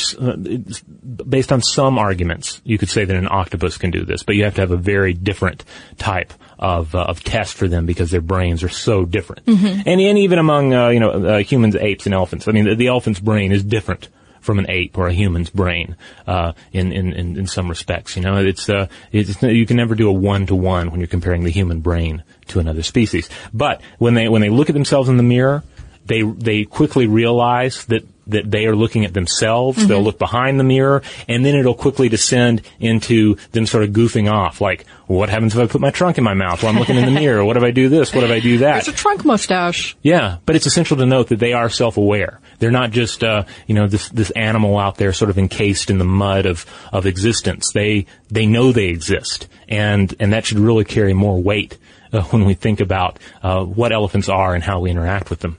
based 1.28 1.52
on 1.52 1.62
some 1.62 1.98
arguments, 1.98 2.62
you 2.64 2.78
could 2.78 2.90
say 2.90 3.06
that 3.06 3.16
an 3.16 3.28
octopus 3.30 3.78
can 3.78 3.92
do 3.92 4.06
this, 4.06 4.24
but 4.24 4.36
you 4.36 4.44
have 4.44 4.56
to 4.56 4.62
have 4.62 4.72
a 4.72 4.78
very 4.78 5.14
different 5.14 5.64
type 5.98 6.34
of 6.62 6.94
uh, 6.94 7.02
of 7.02 7.24
test 7.24 7.56
for 7.56 7.68
them 7.68 7.86
because 7.86 8.12
their 8.12 8.22
brains 8.22 8.64
are 8.64 8.70
so 8.70 9.04
different. 9.04 9.46
Mm-hmm. 9.46 9.82
And 9.86 10.02
and 10.02 10.18
even 10.20 10.40
among 10.40 10.74
uh, 10.74 10.90
you 10.90 11.00
know 11.00 11.12
uh, 11.12 11.40
humans, 11.40 11.76
apes, 11.76 12.06
and 12.06 12.14
elephants, 12.14 12.48
I 12.48 12.52
mean 12.52 12.66
the, 12.66 12.76
the, 12.76 12.88
elephant's 12.88 13.20
brain 13.20 13.52
is 13.52 13.64
different 13.64 14.10
from 14.42 14.58
an 14.58 14.66
ape 14.70 14.98
or 14.98 15.08
a 15.08 15.14
human's 15.14 15.50
brain 15.50 15.96
uh, 16.28 16.54
in, 16.72 16.92
in, 16.92 17.14
in 17.14 17.38
in 17.38 17.48
some 17.48 17.70
respects. 17.70 18.16
You 18.16 18.22
know, 18.22 18.38
it's 18.38 18.70
uh, 18.70 18.88
it's 19.12 19.42
you 19.42 19.66
can 19.66 19.78
never 19.78 19.96
do 19.96 20.08
a 20.08 20.14
one 20.14 20.46
to 20.48 20.56
one 20.56 20.92
when 20.92 21.00
you're 21.00 21.08
comparing 21.08 21.44
the 21.44 21.52
human 21.52 21.82
brain 21.82 22.24
to 22.48 22.60
another 22.60 22.84
species. 22.84 23.30
But 23.54 23.82
when 23.98 24.14
they 24.14 24.30
when 24.30 24.42
they 24.42 24.50
look 24.50 24.70
at 24.70 24.74
themselves 24.74 25.10
in 25.10 25.18
the 25.18 25.24
mirror 25.24 25.64
they 26.06 26.22
they 26.22 26.66
quickly 26.66 27.08
realize 27.08 27.86
that 27.86 28.06
that 28.28 28.50
they 28.50 28.66
are 28.66 28.76
looking 28.76 29.06
at 29.06 29.14
themselves. 29.14 29.80
Mm-hmm. 29.80 29.88
They'll 29.88 30.04
look 30.04 30.20
behind 30.20 30.60
the 30.60 30.64
mirror, 30.64 31.02
and 31.28 31.46
then 31.46 31.56
it'll 31.56 31.74
quickly 31.74 32.10
descend 32.10 32.62
into 32.80 33.36
them 33.52 33.66
sort 33.66 33.84
of 33.84 33.92
goofing 33.92 34.32
off, 34.32 34.62
like, 34.62 34.86
"What 35.08 35.30
happens 35.30 35.56
if 35.56 35.62
I 35.62 35.68
put 35.68 35.82
my 35.82 35.92
trunk 35.92 36.18
in 36.18 36.24
my 36.24 36.34
mouth 36.34 36.64
while 36.64 36.72
I'm 36.72 36.80
looking 36.80 36.98
in 36.98 37.06
the 37.06 37.12
mirror? 37.12 37.44
What 37.44 37.58
if 37.58 37.64
I 37.64 37.72
do 37.72 37.90
this? 37.90 38.14
What 38.14 38.24
if 38.24 38.32
I 38.32 38.40
do 38.40 38.60
that?" 38.60 38.80
It's 38.80 38.88
a 38.88 38.94
trunk 38.94 39.26
mustache. 39.26 39.96
Yeah, 40.02 40.38
but 40.46 40.56
it's 40.56 40.66
essential 40.66 40.98
to 40.98 41.06
note 41.06 41.30
that 41.30 41.40
they 41.40 41.54
are 41.54 41.70
self-aware. 41.70 42.40
They're 42.60 42.72
not 42.72 42.92
just 42.92 43.24
uh, 43.24 43.46
you 43.68 43.76
know 43.76 43.88
this 43.88 44.10
this 44.10 44.32
animal 44.32 44.78
out 44.78 44.98
there 44.98 45.14
sort 45.14 45.30
of 45.30 45.38
encased 45.38 45.90
in 45.90 45.98
the 45.98 46.06
mud 46.06 46.46
of 46.46 46.66
of 46.92 47.06
existence. 47.06 47.72
They 47.74 48.06
they 48.30 48.46
know 48.46 48.72
they 48.72 48.88
exist, 48.88 49.48
and 49.68 50.14
and 50.20 50.34
that 50.34 50.46
should 50.46 50.60
really 50.60 50.86
carry 50.86 51.14
more 51.14 51.42
weight 51.42 51.78
uh, 52.14 52.22
when 52.24 52.46
we 52.46 52.54
think 52.54 52.80
about 52.80 53.20
uh, 53.44 53.64
what 53.64 53.92
elephants 53.92 54.30
are 54.30 54.54
and 54.54 54.64
how 54.64 54.80
we 54.80 54.92
interact 54.92 55.30
with 55.30 55.40
them. 55.40 55.58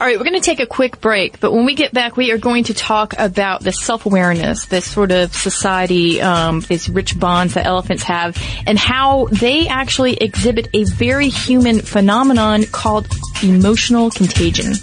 All 0.00 0.06
right, 0.06 0.18
we're 0.18 0.24
going 0.24 0.34
to 0.34 0.44
take 0.44 0.60
a 0.60 0.66
quick 0.66 1.00
break, 1.00 1.40
but 1.40 1.52
when 1.52 1.64
we 1.64 1.74
get 1.74 1.92
back, 1.92 2.16
we 2.16 2.32
are 2.32 2.38
going 2.38 2.64
to 2.64 2.74
talk 2.74 3.14
about 3.16 3.62
the 3.62 3.72
self-awareness, 3.72 4.66
this 4.66 4.90
sort 4.90 5.12
of 5.12 5.34
society, 5.34 6.20
um, 6.20 6.60
these 6.60 6.88
rich 6.88 7.18
bonds 7.18 7.54
that 7.54 7.64
elephants 7.64 8.02
have, 8.02 8.36
and 8.66 8.78
how 8.78 9.26
they 9.30 9.68
actually 9.68 10.14
exhibit 10.14 10.68
a 10.74 10.84
very 10.84 11.28
human 11.28 11.80
phenomenon 11.80 12.64
called 12.64 13.06
emotional 13.42 14.10
contagion. 14.10 14.74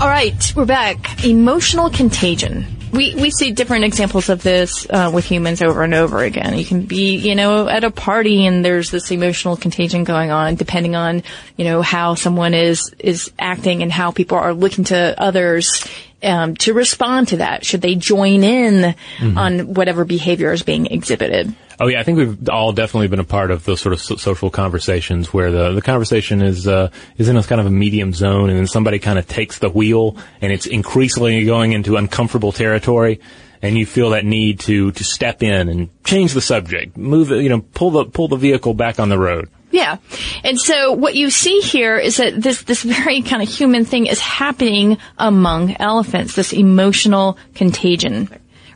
All 0.00 0.08
right, 0.08 0.52
we're 0.54 0.66
back. 0.66 1.24
Emotional 1.24 1.88
contagion 1.88 2.66
we 2.92 3.14
we 3.14 3.30
see 3.30 3.52
different 3.52 3.84
examples 3.84 4.28
of 4.28 4.42
this 4.42 4.86
uh, 4.90 5.10
with 5.12 5.24
humans 5.24 5.62
over 5.62 5.82
and 5.82 5.94
over 5.94 6.22
again. 6.22 6.56
You 6.58 6.64
can 6.64 6.82
be, 6.82 7.16
you 7.16 7.34
know, 7.34 7.68
at 7.68 7.84
a 7.84 7.90
party 7.90 8.46
and 8.46 8.64
there's 8.64 8.90
this 8.90 9.10
emotional 9.10 9.56
contagion 9.56 10.04
going 10.04 10.30
on, 10.30 10.56
depending 10.56 10.94
on, 10.94 11.22
you 11.56 11.64
know, 11.64 11.80
how 11.80 12.14
someone 12.14 12.54
is 12.54 12.94
is 12.98 13.32
acting 13.38 13.82
and 13.82 13.90
how 13.90 14.10
people 14.10 14.36
are 14.36 14.52
looking 14.52 14.84
to 14.84 15.20
others 15.20 15.86
um, 16.22 16.54
to 16.56 16.74
respond 16.74 17.28
to 17.28 17.38
that. 17.38 17.64
Should 17.64 17.80
they 17.80 17.94
join 17.94 18.44
in 18.44 18.94
mm-hmm. 19.16 19.38
on 19.38 19.74
whatever 19.74 20.04
behavior 20.04 20.52
is 20.52 20.62
being 20.62 20.86
exhibited? 20.86 21.54
Oh 21.82 21.88
yeah, 21.88 21.98
I 21.98 22.04
think 22.04 22.16
we've 22.16 22.48
all 22.48 22.72
definitely 22.72 23.08
been 23.08 23.18
a 23.18 23.24
part 23.24 23.50
of 23.50 23.64
those 23.64 23.80
sort 23.80 23.92
of 23.92 24.00
so- 24.00 24.14
social 24.14 24.50
conversations 24.50 25.32
where 25.32 25.50
the, 25.50 25.72
the 25.72 25.82
conversation 25.82 26.40
is 26.40 26.68
uh, 26.68 26.90
is 27.18 27.28
in 27.28 27.36
a 27.36 27.42
kind 27.42 27.60
of 27.60 27.66
a 27.66 27.70
medium 27.70 28.12
zone, 28.12 28.50
and 28.50 28.56
then 28.56 28.68
somebody 28.68 29.00
kind 29.00 29.18
of 29.18 29.26
takes 29.26 29.58
the 29.58 29.68
wheel, 29.68 30.16
and 30.40 30.52
it's 30.52 30.66
increasingly 30.66 31.44
going 31.44 31.72
into 31.72 31.96
uncomfortable 31.96 32.52
territory, 32.52 33.18
and 33.62 33.76
you 33.76 33.84
feel 33.84 34.10
that 34.10 34.24
need 34.24 34.60
to 34.60 34.92
to 34.92 35.02
step 35.02 35.42
in 35.42 35.68
and 35.68 35.90
change 36.04 36.34
the 36.34 36.40
subject, 36.40 36.96
move, 36.96 37.32
it, 37.32 37.42
you 37.42 37.48
know, 37.48 37.62
pull 37.74 37.90
the 37.90 38.04
pull 38.04 38.28
the 38.28 38.36
vehicle 38.36 38.74
back 38.74 39.00
on 39.00 39.08
the 39.08 39.18
road. 39.18 39.48
Yeah. 39.72 39.96
And 40.44 40.60
so 40.60 40.92
what 40.92 41.16
you 41.16 41.30
see 41.30 41.60
here 41.60 41.96
is 41.96 42.18
that 42.18 42.40
this, 42.40 42.62
this 42.62 42.82
very 42.82 43.22
kind 43.22 43.42
of 43.42 43.48
human 43.48 43.86
thing 43.86 44.06
is 44.06 44.20
happening 44.20 44.98
among 45.18 45.76
elephants, 45.78 46.36
this 46.36 46.52
emotional 46.52 47.38
contagion. 47.54 48.28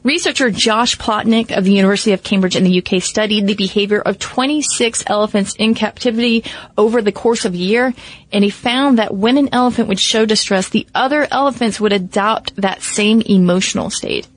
Researcher 0.07 0.53
Josh 0.53 0.97
Plotnik 0.97 1.51
of 1.51 1.64
the 1.64 1.73
University 1.73 2.12
of 2.12 2.23
Cambridge 2.23 2.55
in 2.55 2.62
the 2.62 2.79
UK 2.79 3.03
studied 3.03 3.49
the 3.49 3.57
behavior 3.57 4.01
of 4.01 4.21
26 4.21 5.03
elephants 5.09 5.57
in 5.57 5.75
captivity 5.75 6.45
over 6.79 7.03
the 7.03 7.11
course 7.11 7.45
of 7.45 7.55
a 7.55 7.57
year, 7.57 7.92
and 8.33 8.45
he 8.45 8.51
found 8.51 9.01
that 9.01 9.12
when 9.12 9.37
an 9.37 9.49
elephant 9.51 9.88
would 9.88 9.99
show 9.99 10.25
distress, 10.25 10.69
the 10.69 10.87
other 10.95 11.27
elephants 11.33 11.81
would 11.81 11.92
adopt 11.92 12.55
that 12.55 12.83
same 12.83 13.21
emotional 13.21 13.90
state. 13.90 14.29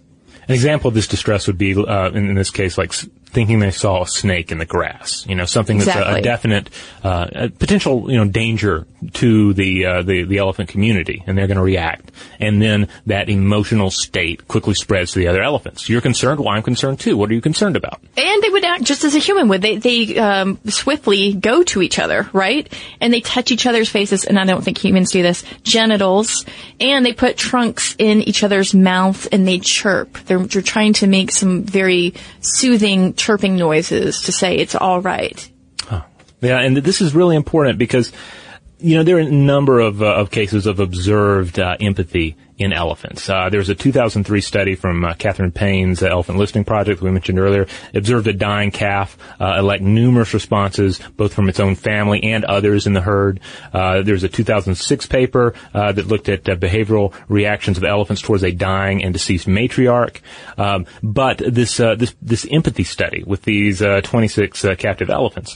An 0.47 0.55
example 0.55 0.87
of 0.87 0.95
this 0.95 1.05
distress 1.05 1.45
would 1.45 1.59
be, 1.59 1.75
uh, 1.75 2.09
in, 2.09 2.29
in, 2.29 2.33
this 2.33 2.49
case, 2.49 2.75
like 2.75 2.91
thinking 3.31 3.59
they 3.59 3.71
saw 3.71 4.03
a 4.03 4.07
snake 4.07 4.51
in 4.51 4.57
the 4.57 4.65
grass. 4.65 5.25
You 5.27 5.35
know, 5.35 5.45
something 5.45 5.77
that's 5.77 5.89
exactly. 5.89 6.15
a, 6.15 6.17
a, 6.17 6.21
definite 6.21 6.69
uh, 7.03 7.27
a 7.31 7.49
potential, 7.49 8.11
you 8.11 8.17
know, 8.17 8.25
danger 8.25 8.87
to 9.13 9.53
the 9.53 9.85
uh, 9.85 10.01
the 10.01 10.23
the 10.23 10.37
elephant 10.37 10.69
community, 10.69 11.23
and 11.25 11.37
they're 11.37 11.47
going 11.47 11.57
to 11.57 11.63
react. 11.63 12.11
And 12.39 12.61
then 12.61 12.87
that 13.05 13.29
emotional 13.29 13.91
state 13.91 14.47
quickly 14.47 14.73
spreads 14.73 15.13
to 15.13 15.19
the 15.19 15.27
other 15.27 15.41
elephants. 15.41 15.89
You're 15.89 16.01
concerned. 16.01 16.39
Well, 16.39 16.49
I'm 16.49 16.63
concerned 16.63 16.99
too. 16.99 17.17
What 17.17 17.29
are 17.29 17.33
you 17.33 17.41
concerned 17.41 17.75
about? 17.75 18.01
And 18.17 18.43
they 18.43 18.49
would 18.49 18.65
act 18.65 18.83
just 18.83 19.03
as 19.03 19.15
a 19.15 19.19
human 19.19 19.47
would. 19.49 19.61
They 19.61 19.77
they 19.77 20.17
um, 20.17 20.59
swiftly 20.67 21.33
go 21.33 21.63
to 21.63 21.81
each 21.81 21.99
other, 21.99 22.29
right? 22.33 22.71
And 22.99 23.13
they 23.13 23.21
touch 23.21 23.51
each 23.51 23.65
other's 23.65 23.89
faces. 23.89 24.25
And 24.25 24.39
I 24.39 24.45
don't 24.45 24.63
think 24.63 24.77
humans 24.77 25.11
do 25.11 25.21
this. 25.21 25.43
Genitals, 25.63 26.45
and 26.79 27.05
they 27.05 27.13
put 27.13 27.37
trunks 27.37 27.95
in 27.97 28.21
each 28.21 28.43
other's 28.43 28.73
mouths, 28.73 29.27
and 29.27 29.47
they 29.47 29.59
chirp. 29.59 30.13
They're, 30.25 30.39
they're 30.39 30.61
trying 30.61 30.93
to 30.93 31.07
make 31.07 31.31
some 31.31 31.63
very 31.63 32.15
soothing 32.41 33.13
chirping 33.19 33.55
noises 33.55 34.21
to 34.21 34.31
say 34.31 34.55
it's 34.55 34.75
all 34.75 35.01
right. 35.01 35.49
Huh. 35.81 36.01
Yeah, 36.41 36.59
and 36.59 36.77
this 36.77 37.01
is 37.01 37.13
really 37.13 37.35
important 37.35 37.77
because 37.77 38.11
you 38.79 38.95
know, 38.95 39.03
there 39.03 39.17
are 39.17 39.21
a 39.21 39.29
number 39.29 39.79
of, 39.79 40.01
uh, 40.01 40.15
of 40.15 40.31
cases 40.31 40.65
of 40.65 40.79
observed 40.79 41.59
uh, 41.59 41.75
empathy 41.79 42.37
in 42.59 42.73
elephants. 42.73 43.29
Uh, 43.29 43.49
there 43.49 43.57
was 43.57 43.69
a 43.69 43.75
2003 43.75 44.41
study 44.41 44.75
from 44.75 45.05
uh, 45.05 45.13
Katharine 45.13 45.53
Payne's 45.53 46.03
uh, 46.03 46.07
Elephant 46.07 46.37
Listening 46.37 46.65
Project 46.65 47.01
we 47.01 47.09
mentioned 47.09 47.39
earlier. 47.39 47.67
Observed 47.93 48.27
a 48.27 48.33
dying 48.33 48.69
calf 48.69 49.17
uh, 49.39 49.55
elect 49.57 49.81
numerous 49.81 50.33
responses, 50.33 50.99
both 51.15 51.33
from 51.33 51.47
its 51.47 51.61
own 51.61 51.75
family 51.75 52.21
and 52.21 52.43
others 52.43 52.85
in 52.85 52.91
the 52.91 53.01
herd. 53.01 53.39
Uh, 53.73 54.01
there's 54.01 54.25
a 54.25 54.29
2006 54.29 55.05
paper 55.05 55.53
uh, 55.73 55.93
that 55.93 56.07
looked 56.07 56.27
at 56.27 56.43
behavioral 56.43 57.13
reactions 57.29 57.77
of 57.77 57.85
elephants 57.85 58.21
towards 58.21 58.43
a 58.43 58.51
dying 58.51 59.03
and 59.03 59.13
deceased 59.13 59.47
matriarch. 59.47 60.17
Um, 60.57 60.85
but 61.01 61.37
this 61.37 61.77
this 61.77 62.13
this 62.21 62.45
empathy 62.51 62.83
study 62.83 63.23
with 63.25 63.43
these 63.43 63.79
26 63.79 64.65
captive 64.77 65.09
elephants, 65.09 65.55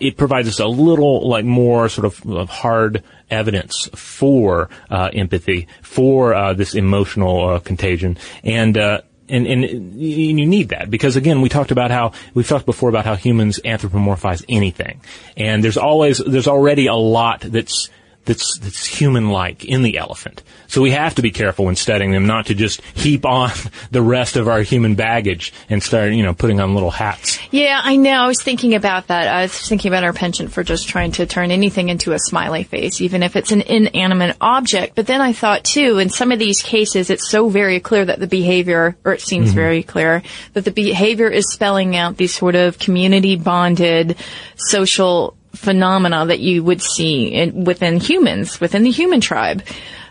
it 0.00 0.16
provides 0.16 0.48
us 0.48 0.58
a 0.58 0.66
little 0.66 1.28
like 1.28 1.44
more 1.44 1.88
sort 1.88 2.06
of 2.06 2.48
hard 2.48 3.04
evidence 3.30 3.88
for 3.94 4.68
uh, 4.90 5.10
empathy, 5.12 5.68
for 5.82 6.34
uh, 6.34 6.54
this 6.54 6.74
emotional 6.74 7.48
uh, 7.48 7.58
contagion, 7.60 8.16
and 8.44 8.76
uh, 8.76 9.00
and, 9.28 9.46
and 9.46 9.94
you 10.00 10.46
need 10.46 10.70
that 10.70 10.90
because 10.90 11.16
again, 11.16 11.40
we 11.40 11.48
talked 11.48 11.70
about 11.70 11.90
how 11.90 12.12
we've 12.34 12.48
talked 12.48 12.66
before 12.66 12.88
about 12.88 13.04
how 13.04 13.14
humans 13.14 13.60
anthropomorphize 13.64 14.44
anything, 14.48 15.00
and 15.36 15.62
there's 15.62 15.76
always 15.76 16.18
there's 16.18 16.48
already 16.48 16.86
a 16.86 16.94
lot 16.94 17.40
that's 17.40 17.88
that's 18.30 18.58
that's 18.60 18.86
human-like 18.86 19.64
in 19.64 19.82
the 19.82 19.98
elephant. 19.98 20.44
So 20.68 20.80
we 20.80 20.92
have 20.92 21.16
to 21.16 21.22
be 21.22 21.32
careful 21.32 21.64
when 21.64 21.74
studying 21.74 22.12
them, 22.12 22.26
not 22.26 22.46
to 22.46 22.54
just 22.54 22.80
heap 22.94 23.26
on 23.26 23.50
the 23.90 24.00
rest 24.00 24.36
of 24.36 24.46
our 24.46 24.62
human 24.62 24.94
baggage 24.94 25.52
and 25.68 25.82
start, 25.82 26.12
you 26.12 26.22
know, 26.22 26.32
putting 26.32 26.60
on 26.60 26.74
little 26.74 26.92
hats. 26.92 27.40
Yeah, 27.50 27.80
I 27.82 27.96
know. 27.96 28.12
I 28.12 28.28
was 28.28 28.40
thinking 28.40 28.76
about 28.76 29.08
that. 29.08 29.26
I 29.26 29.42
was 29.42 29.68
thinking 29.68 29.90
about 29.90 30.04
our 30.04 30.12
penchant 30.12 30.52
for 30.52 30.62
just 30.62 30.86
trying 30.86 31.10
to 31.12 31.26
turn 31.26 31.50
anything 31.50 31.88
into 31.88 32.12
a 32.12 32.20
smiley 32.20 32.62
face, 32.62 33.00
even 33.00 33.24
if 33.24 33.34
it's 33.34 33.50
an 33.50 33.62
inanimate 33.62 34.36
object. 34.40 34.94
But 34.94 35.08
then 35.08 35.20
I 35.20 35.32
thought 35.32 35.64
too, 35.64 35.98
in 35.98 36.08
some 36.08 36.30
of 36.30 36.38
these 36.38 36.62
cases, 36.62 37.10
it's 37.10 37.28
so 37.28 37.48
very 37.48 37.80
clear 37.80 38.04
that 38.04 38.20
the 38.20 38.28
behavior, 38.28 38.96
or 39.04 39.12
it 39.12 39.22
seems 39.22 39.48
mm-hmm. 39.48 39.56
very 39.56 39.82
clear, 39.82 40.22
that 40.52 40.64
the 40.64 40.70
behavior 40.70 41.28
is 41.28 41.52
spelling 41.52 41.96
out 41.96 42.16
these 42.16 42.34
sort 42.34 42.54
of 42.54 42.78
community 42.78 43.34
bonded 43.34 44.16
social 44.54 45.36
phenomena 45.54 46.26
that 46.26 46.40
you 46.40 46.62
would 46.62 46.82
see 46.82 47.28
in, 47.28 47.64
within 47.64 47.98
humans, 47.98 48.60
within 48.60 48.82
the 48.82 48.90
human 48.90 49.20
tribe. 49.20 49.62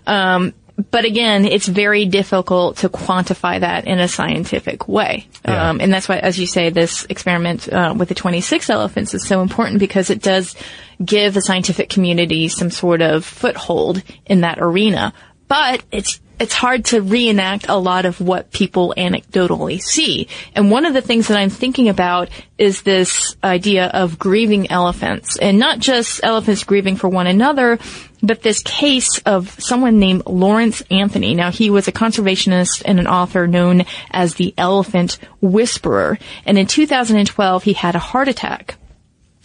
Um, 0.05 0.53
but 0.91 1.03
again, 1.03 1.45
it's 1.45 1.67
very 1.67 2.05
difficult 2.05 2.77
to 2.77 2.89
quantify 2.89 3.59
that 3.59 3.85
in 3.85 3.99
a 3.99 4.07
scientific 4.07 4.87
way. 4.87 5.27
Yeah. 5.45 5.69
Um, 5.69 5.81
and 5.81 5.91
that's 5.91 6.07
why, 6.07 6.19
as 6.19 6.39
you 6.39 6.47
say, 6.47 6.69
this 6.69 7.05
experiment 7.09 7.71
uh, 7.71 7.93
with 7.97 8.07
the 8.07 8.15
26 8.15 8.69
elephants 8.69 9.13
is 9.13 9.27
so 9.27 9.41
important 9.41 9.79
because 9.79 10.09
it 10.09 10.21
does 10.21 10.55
give 11.03 11.33
the 11.33 11.41
scientific 11.41 11.89
community 11.89 12.47
some 12.47 12.69
sort 12.69 13.01
of 13.01 13.25
foothold 13.25 14.01
in 14.25 14.41
that 14.41 14.59
arena. 14.61 15.13
But 15.49 15.83
it's 15.91 16.21
it's 16.39 16.53
hard 16.53 16.85
to 16.85 17.01
reenact 17.01 17.67
a 17.67 17.75
lot 17.75 18.05
of 18.05 18.21
what 18.21 18.51
people 18.51 18.93
anecdotally 18.97 19.81
see. 19.81 20.27
And 20.55 20.71
one 20.71 20.85
of 20.85 20.93
the 20.93 21.01
things 21.01 21.27
that 21.27 21.37
I'm 21.37 21.49
thinking 21.49 21.89
about 21.89 22.29
is 22.57 22.81
this 22.81 23.35
idea 23.43 23.87
of 23.87 24.17
grieving 24.17 24.71
elephants 24.71 25.37
and 25.37 25.59
not 25.59 25.79
just 25.79 26.21
elephants 26.23 26.63
grieving 26.63 26.95
for 26.95 27.09
one 27.09 27.27
another, 27.27 27.77
but 28.21 28.41
this 28.41 28.63
case 28.63 29.19
of 29.25 29.49
someone 29.59 29.99
named 29.99 30.23
Lawrence 30.25 30.81
Anthony. 30.89 31.35
Now 31.35 31.51
he 31.51 31.69
was 31.69 31.87
a 31.87 31.91
conservationist 31.91 32.83
and 32.85 32.99
an 32.99 33.07
author 33.07 33.47
known 33.47 33.85
as 34.11 34.35
the 34.35 34.53
elephant 34.57 35.17
whisperer. 35.41 36.17
And 36.45 36.57
in 36.57 36.67
2012 36.67 37.63
he 37.63 37.73
had 37.73 37.95
a 37.95 37.99
heart 37.99 38.27
attack. 38.27 38.75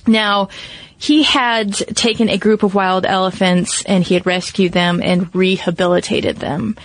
Now, 0.07 0.49
he 0.99 1.23
had 1.23 1.75
taken 1.75 2.29
a 2.29 2.39
group 2.39 2.63
of 2.63 2.75
wild 2.75 3.05
elephants 3.05 3.83
and 3.85 4.05
he 4.05 4.15
had 4.15 4.27
rescued 4.27 4.73
them 4.73 5.01
and 5.03 5.35
rehabilitated 5.35 6.37
them. 6.37 6.77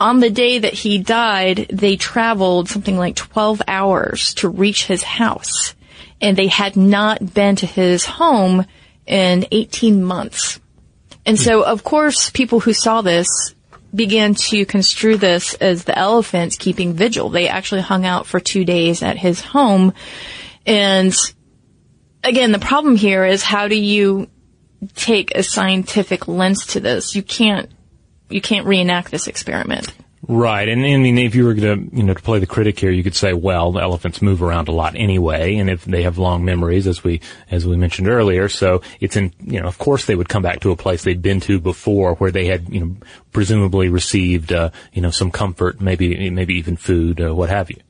On 0.00 0.18
the 0.18 0.30
day 0.30 0.58
that 0.58 0.72
he 0.72 0.98
died, 0.98 1.66
they 1.70 1.96
traveled 1.96 2.68
something 2.68 2.96
like 2.96 3.14
12 3.14 3.62
hours 3.68 4.34
to 4.34 4.48
reach 4.48 4.86
his 4.86 5.02
house. 5.02 5.76
And 6.20 6.36
they 6.36 6.48
had 6.48 6.76
not 6.76 7.34
been 7.34 7.56
to 7.56 7.66
his 7.66 8.04
home 8.04 8.66
in 9.06 9.46
18 9.52 10.02
months. 10.02 10.60
And 11.24 11.38
so, 11.38 11.62
of 11.62 11.84
course, 11.84 12.30
people 12.30 12.58
who 12.58 12.72
saw 12.72 13.02
this 13.02 13.54
began 13.94 14.34
to 14.34 14.64
construe 14.64 15.16
this 15.16 15.54
as 15.54 15.84
the 15.84 15.96
elephants 15.96 16.56
keeping 16.56 16.94
vigil. 16.94 17.28
They 17.28 17.48
actually 17.48 17.82
hung 17.82 18.04
out 18.04 18.26
for 18.26 18.40
two 18.40 18.64
days 18.64 19.02
at 19.02 19.18
his 19.18 19.40
home. 19.40 19.92
And 20.66 21.14
again, 22.24 22.52
the 22.52 22.58
problem 22.58 22.96
here 22.96 23.24
is 23.24 23.42
how 23.42 23.68
do 23.68 23.76
you 23.76 24.28
take 24.94 25.32
a 25.34 25.42
scientific 25.42 26.28
lens 26.28 26.66
to 26.68 26.80
this? 26.80 27.14
You 27.14 27.22
can't, 27.22 27.70
you 28.28 28.40
can't 28.40 28.66
reenact 28.66 29.10
this 29.10 29.26
experiment. 29.26 29.92
Right, 30.28 30.68
and 30.68 30.86
I 30.86 30.96
mean, 30.98 31.18
if 31.18 31.34
you 31.34 31.44
were 31.44 31.54
to, 31.54 31.88
you 31.92 32.02
know, 32.04 32.14
to 32.14 32.22
play 32.22 32.38
the 32.38 32.46
critic 32.46 32.78
here, 32.78 32.92
you 32.92 33.02
could 33.02 33.16
say, 33.16 33.32
well, 33.32 33.72
the 33.72 33.80
elephants 33.80 34.22
move 34.22 34.40
around 34.40 34.68
a 34.68 34.72
lot 34.72 34.94
anyway, 34.94 35.56
and 35.56 35.68
if 35.68 35.84
they 35.84 36.04
have 36.04 36.16
long 36.16 36.44
memories, 36.44 36.86
as 36.86 37.02
we, 37.02 37.20
as 37.50 37.66
we 37.66 37.76
mentioned 37.76 38.06
earlier, 38.08 38.48
so 38.48 38.82
it's 39.00 39.16
in, 39.16 39.32
you 39.40 39.60
know, 39.60 39.66
of 39.66 39.78
course 39.78 40.06
they 40.06 40.14
would 40.14 40.28
come 40.28 40.42
back 40.42 40.60
to 40.60 40.70
a 40.70 40.76
place 40.76 41.02
they'd 41.02 41.22
been 41.22 41.40
to 41.40 41.58
before, 41.58 42.14
where 42.14 42.30
they 42.30 42.46
had, 42.46 42.68
you 42.68 42.80
know, 42.80 42.96
presumably 43.32 43.88
received, 43.88 44.52
uh, 44.52 44.70
you 44.92 45.02
know, 45.02 45.10
some 45.10 45.32
comfort, 45.32 45.80
maybe, 45.80 46.30
maybe 46.30 46.54
even 46.54 46.76
food, 46.76 47.20
uh, 47.20 47.34
what 47.34 47.50
have 47.50 47.68
you. 47.68 47.80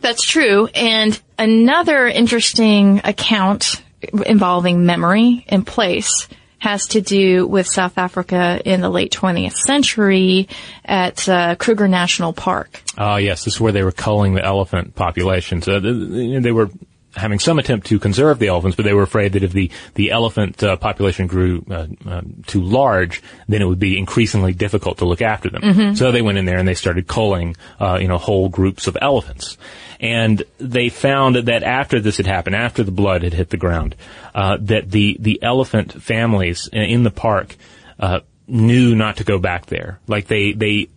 That's 0.00 0.22
true. 0.24 0.66
And 0.74 1.20
another 1.38 2.06
interesting 2.06 3.00
account 3.04 3.82
involving 4.24 4.86
memory 4.86 5.44
and 5.48 5.66
place 5.66 6.28
has 6.58 6.86
to 6.88 7.00
do 7.00 7.46
with 7.46 7.66
South 7.66 7.98
Africa 7.98 8.60
in 8.64 8.80
the 8.80 8.88
late 8.88 9.12
20th 9.12 9.54
century 9.54 10.48
at 10.84 11.28
uh, 11.28 11.54
Kruger 11.56 11.86
National 11.86 12.32
Park. 12.32 12.82
Ah, 12.96 13.16
yes, 13.16 13.44
this 13.44 13.54
is 13.54 13.60
where 13.60 13.72
they 13.72 13.82
were 13.82 13.92
culling 13.92 14.34
the 14.34 14.44
elephant 14.44 14.94
population. 14.94 15.62
Uh, 15.66 15.80
they, 15.80 16.38
they 16.40 16.52
were 16.52 16.70
having 17.16 17.38
some 17.38 17.58
attempt 17.58 17.86
to 17.88 17.98
conserve 17.98 18.38
the 18.38 18.48
elephants, 18.48 18.76
but 18.76 18.84
they 18.84 18.92
were 18.92 19.02
afraid 19.02 19.32
that 19.32 19.42
if 19.42 19.52
the 19.52 19.70
the 19.94 20.10
elephant 20.10 20.62
uh, 20.62 20.76
population 20.76 21.26
grew 21.26 21.64
uh, 21.70 21.86
uh, 22.06 22.20
too 22.46 22.62
large, 22.62 23.22
then 23.48 23.62
it 23.62 23.64
would 23.64 23.78
be 23.78 23.98
increasingly 23.98 24.52
difficult 24.52 24.98
to 24.98 25.04
look 25.04 25.22
after 25.22 25.50
them. 25.50 25.62
So 25.96 26.12
they 26.12 26.22
went 26.22 26.38
in 26.38 26.44
there 26.44 26.58
and 26.58 26.68
they 26.68 26.74
started 26.74 27.06
culling, 27.06 27.56
uh, 27.80 27.98
you 28.00 28.08
know, 28.08 28.18
whole 28.18 28.48
groups 28.48 28.86
of 28.86 28.96
elephants. 29.00 29.56
And 29.98 30.42
they 30.58 30.90
found 30.90 31.36
that 31.36 31.62
after 31.62 32.00
this 32.00 32.18
had 32.18 32.26
happened, 32.26 32.54
after 32.54 32.82
the 32.84 32.92
blood 32.92 33.22
had 33.22 33.32
hit 33.32 33.48
the 33.50 33.56
ground, 33.56 33.96
uh, 34.34 34.58
that 34.60 34.90
the 34.90 35.16
the 35.18 35.42
elephant 35.42 36.02
families 36.02 36.68
in 36.72 37.02
the 37.02 37.10
park 37.10 37.56
uh, 37.98 38.20
knew 38.46 38.94
not 38.94 39.16
to 39.16 39.24
go 39.24 39.38
back 39.38 39.66
there. 39.66 39.98
Like 40.06 40.26
they 40.26 40.52
they 40.52 40.88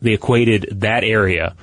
they 0.00 0.12
equated 0.12 0.80
that 0.80 1.04
area 1.04 1.54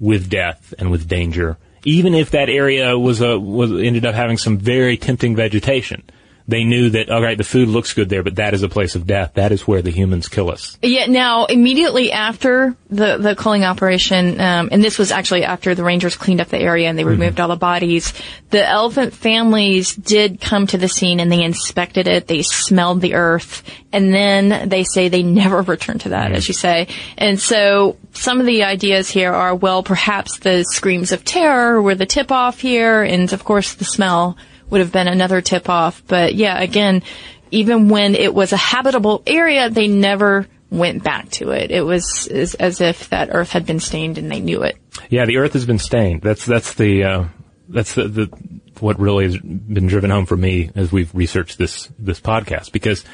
with 0.00 0.28
death 0.28 0.74
and 0.78 0.90
with 0.90 1.08
danger, 1.08 1.56
even 1.84 2.14
if 2.14 2.30
that 2.30 2.48
area 2.48 2.98
was 2.98 3.20
a 3.20 3.38
was 3.38 3.72
ended 3.72 4.06
up 4.06 4.14
having 4.14 4.38
some 4.38 4.58
very 4.58 4.96
tempting 4.96 5.34
vegetation. 5.36 6.02
They 6.48 6.64
knew 6.64 6.90
that 6.90 7.10
all 7.10 7.22
right, 7.22 7.38
the 7.38 7.44
food 7.44 7.68
looks 7.68 7.92
good 7.92 8.08
there, 8.08 8.22
but 8.22 8.36
that 8.36 8.54
is 8.54 8.62
a 8.62 8.68
place 8.68 8.94
of 8.94 9.06
death. 9.06 9.34
That 9.34 9.52
is 9.52 9.66
where 9.66 9.82
the 9.82 9.90
humans 9.90 10.28
kill 10.28 10.50
us. 10.50 10.76
Yeah. 10.82 11.06
Now, 11.06 11.44
immediately 11.46 12.12
after 12.12 12.76
the 12.90 13.18
the 13.18 13.36
culling 13.36 13.64
operation, 13.64 14.40
um, 14.40 14.68
and 14.72 14.82
this 14.82 14.98
was 14.98 15.12
actually 15.12 15.44
after 15.44 15.74
the 15.74 15.84
rangers 15.84 16.16
cleaned 16.16 16.40
up 16.40 16.48
the 16.48 16.58
area 16.58 16.88
and 16.88 16.98
they 16.98 17.04
removed 17.04 17.40
all 17.40 17.48
the 17.48 17.56
bodies, 17.56 18.12
the 18.50 18.66
elephant 18.66 19.12
families 19.14 19.94
did 19.94 20.40
come 20.40 20.66
to 20.66 20.78
the 20.78 20.88
scene 20.88 21.20
and 21.20 21.30
they 21.30 21.42
inspected 21.42 22.08
it. 22.08 22.26
They 22.26 22.42
smelled 22.42 23.00
the 23.00 23.14
earth, 23.14 23.62
and 23.92 24.12
then 24.12 24.68
they 24.68 24.84
say 24.84 25.08
they 25.08 25.22
never 25.22 25.62
returned 25.62 26.02
to 26.02 26.10
that, 26.10 26.32
as 26.32 26.48
you 26.48 26.54
say. 26.54 26.88
And 27.16 27.38
so 27.38 27.96
some 28.12 28.40
of 28.40 28.46
the 28.46 28.64
ideas 28.64 29.10
here 29.10 29.32
are, 29.32 29.54
well, 29.54 29.82
perhaps 29.82 30.38
the 30.38 30.64
screams 30.64 31.12
of 31.12 31.24
terror 31.24 31.80
were 31.80 31.94
the 31.94 32.06
tip 32.06 32.32
off 32.32 32.60
here, 32.60 33.02
and 33.02 33.32
of 33.32 33.44
course 33.44 33.74
the 33.74 33.84
smell 33.84 34.36
would 34.72 34.80
have 34.80 34.90
been 34.90 35.06
another 35.06 35.40
tip 35.40 35.68
off. 35.68 36.02
But 36.06 36.34
yeah, 36.34 36.60
again, 36.60 37.02
even 37.50 37.88
when 37.88 38.14
it 38.14 38.34
was 38.34 38.52
a 38.52 38.56
habitable 38.56 39.22
area, 39.26 39.68
they 39.70 39.86
never 39.86 40.46
went 40.70 41.04
back 41.04 41.28
to 41.32 41.50
it. 41.50 41.70
It 41.70 41.82
was 41.82 42.26
as, 42.26 42.54
as 42.54 42.80
if 42.80 43.10
that 43.10 43.28
earth 43.30 43.52
had 43.52 43.66
been 43.66 43.80
stained 43.80 44.16
and 44.16 44.32
they 44.32 44.40
knew 44.40 44.62
it. 44.62 44.78
Yeah, 45.10 45.26
the 45.26 45.36
earth 45.36 45.52
has 45.52 45.66
been 45.66 45.78
stained. 45.78 46.22
That's 46.22 46.46
that's 46.46 46.74
the 46.74 47.04
uh, 47.04 47.24
that's 47.68 47.94
the, 47.94 48.08
the 48.08 48.50
what 48.80 48.98
really 48.98 49.24
has 49.24 49.36
been 49.36 49.86
driven 49.86 50.10
home 50.10 50.24
for 50.24 50.36
me 50.36 50.70
as 50.74 50.90
we've 50.90 51.14
researched 51.14 51.58
this 51.58 51.90
this 51.98 52.20
podcast 52.20 52.72
because 52.72 53.04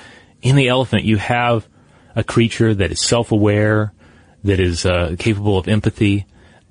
in 0.41 0.55
the 0.55 0.69
elephant 0.69 1.05
you 1.05 1.17
have 1.17 1.69
a 2.15 2.23
creature 2.23 2.73
that 2.73 2.93
is 2.93 3.01
self-aware, 3.01 3.93
that 4.45 4.61
is 4.61 4.87
uh, 4.87 5.17
capable 5.19 5.59
of 5.59 5.67
empathy, 5.67 6.25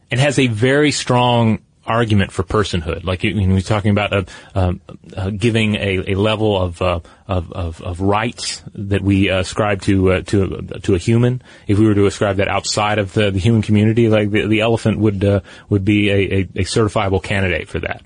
and 0.09 0.19
has 0.19 0.39
a 0.39 0.47
very 0.47 0.91
strong 0.91 1.59
argument 1.87 2.31
for 2.31 2.43
personhood. 2.43 3.03
Like 3.03 3.23
you, 3.23 3.31
you 3.31 3.47
know, 3.47 3.55
we're 3.55 3.61
talking 3.61 3.91
about 3.91 4.13
uh, 4.13 4.23
um, 4.53 4.81
uh, 5.15 5.29
giving 5.29 5.75
a, 5.75 6.11
a 6.11 6.15
level 6.15 6.61
of, 6.61 6.81
uh, 6.81 6.99
of, 7.27 7.51
of 7.53 7.81
of 7.81 8.01
rights 8.01 8.61
that 8.75 9.01
we 9.01 9.29
ascribe 9.29 9.81
to 9.83 10.21
to 10.23 10.61
to 10.83 10.95
a 10.95 10.97
human. 10.97 11.41
If 11.67 11.79
we 11.79 11.87
were 11.87 11.95
to 11.95 12.05
ascribe 12.05 12.37
that 12.37 12.47
outside 12.47 12.99
of 12.99 13.13
the, 13.13 13.31
the 13.31 13.39
human 13.39 13.61
community, 13.61 14.09
like 14.09 14.29
the, 14.29 14.47
the 14.47 14.61
elephant 14.61 14.99
would 14.99 15.43
would 15.69 15.85
be 15.85 16.09
a, 16.09 16.13
a, 16.13 16.39
a 16.41 16.63
certifiable 16.63 17.23
candidate 17.23 17.67
for 17.69 17.79
that. 17.79 18.03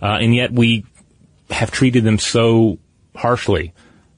And 0.00 0.34
yet 0.34 0.52
we 0.52 0.84
have 1.50 1.70
treated 1.70 2.04
them 2.04 2.18
so 2.18 2.78
harshly 3.14 3.72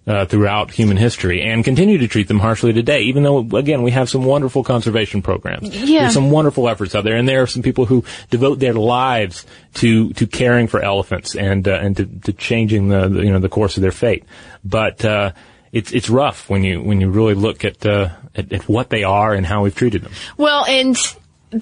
uh, 0.07 0.25
throughout 0.25 0.71
human 0.71 0.97
history 0.97 1.42
and 1.42 1.64
continue 1.64 1.99
to 1.99 2.07
treat 2.07 2.29
them 2.29 2.38
harshly 2.38 2.73
today, 2.73 3.01
even 3.03 3.23
though, 3.23 3.40
again, 3.57 3.83
we 3.83 3.90
have 3.90 4.09
some 4.09 4.25
wonderful 4.25 4.62
conservation 4.62 5.21
programs. 5.23 5.69
Yeah. 5.69 6.03
There's 6.03 6.14
some 6.14 6.31
wonderful 6.31 6.69
efforts 6.69 6.95
out 6.95 7.05
there, 7.05 7.16
and 7.16 7.29
there 7.29 7.42
are 7.42 7.47
some 7.47 7.62
people 7.62 7.87
who 7.87 8.05
devote 8.31 8.59
their 8.61 8.75
lives 8.75 9.45
to, 9.75 10.12
to 10.14 10.27
caring 10.27 10.69
for 10.69 10.81
elephants 10.81 11.35
and, 11.35 11.66
uh, 11.66 11.73
and 11.75 11.97
to, 11.97 12.07
to 12.07 12.33
changing 12.33 12.88
the, 12.88 13.09
the, 13.09 13.25
you 13.25 13.33
know, 13.33 13.40
the 13.40 13.49
course 13.49 13.77
of 13.77 13.83
their 13.83 13.92
fate. 13.92 14.25
But, 14.64 15.05
uh, 15.05 15.33
it's, 15.73 15.92
it's 15.92 16.09
rough 16.09 16.49
when 16.49 16.62
you, 16.62 16.81
when 16.81 17.01
you 17.01 17.11
really 17.11 17.35
look 17.35 17.64
at, 17.64 17.85
uh, 17.85 18.11
at, 18.35 18.53
at 18.53 18.69
what 18.69 18.88
they 18.88 19.03
are 19.03 19.35
and 19.35 19.45
how 19.45 19.64
we've 19.64 19.75
treated 19.75 20.03
them. 20.03 20.12
Well, 20.37 20.64
and 20.64 20.97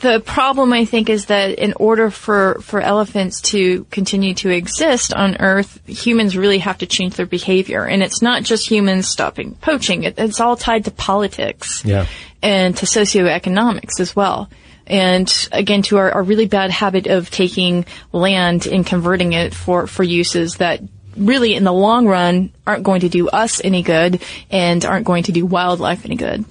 the 0.00 0.20
problem 0.20 0.72
I 0.72 0.84
think 0.84 1.08
is 1.08 1.26
that 1.26 1.58
in 1.58 1.74
order 1.76 2.10
for, 2.10 2.60
for 2.60 2.80
elephants 2.80 3.40
to 3.52 3.84
continue 3.84 4.34
to 4.34 4.50
exist 4.50 5.14
on 5.14 5.36
Earth, 5.36 5.80
humans 5.86 6.36
really 6.36 6.58
have 6.58 6.78
to 6.78 6.86
change 6.86 7.14
their 7.14 7.26
behavior. 7.26 7.84
And 7.84 8.02
it's 8.02 8.20
not 8.20 8.42
just 8.42 8.68
humans 8.68 9.08
stopping 9.08 9.54
poaching. 9.56 10.02
It, 10.04 10.18
it's 10.18 10.40
all 10.40 10.56
tied 10.56 10.84
to 10.86 10.90
politics. 10.90 11.84
Yeah. 11.84 12.06
And 12.42 12.76
to 12.76 12.86
socioeconomics 12.86 14.00
as 14.00 14.14
well. 14.14 14.50
And 14.86 15.48
again, 15.50 15.82
to 15.82 15.96
our, 15.96 16.12
our 16.12 16.22
really 16.22 16.46
bad 16.46 16.70
habit 16.70 17.06
of 17.06 17.30
taking 17.30 17.86
land 18.12 18.66
and 18.66 18.84
converting 18.84 19.32
it 19.32 19.54
for, 19.54 19.86
for 19.86 20.02
uses 20.02 20.56
that 20.56 20.80
really 21.16 21.54
in 21.54 21.64
the 21.64 21.72
long 21.72 22.06
run 22.06 22.52
aren't 22.66 22.82
going 22.82 23.00
to 23.00 23.08
do 23.08 23.28
us 23.28 23.62
any 23.64 23.82
good 23.82 24.20
and 24.50 24.84
aren't 24.84 25.06
going 25.06 25.22
to 25.24 25.32
do 25.32 25.46
wildlife 25.46 26.04
any 26.04 26.16
good. 26.16 26.44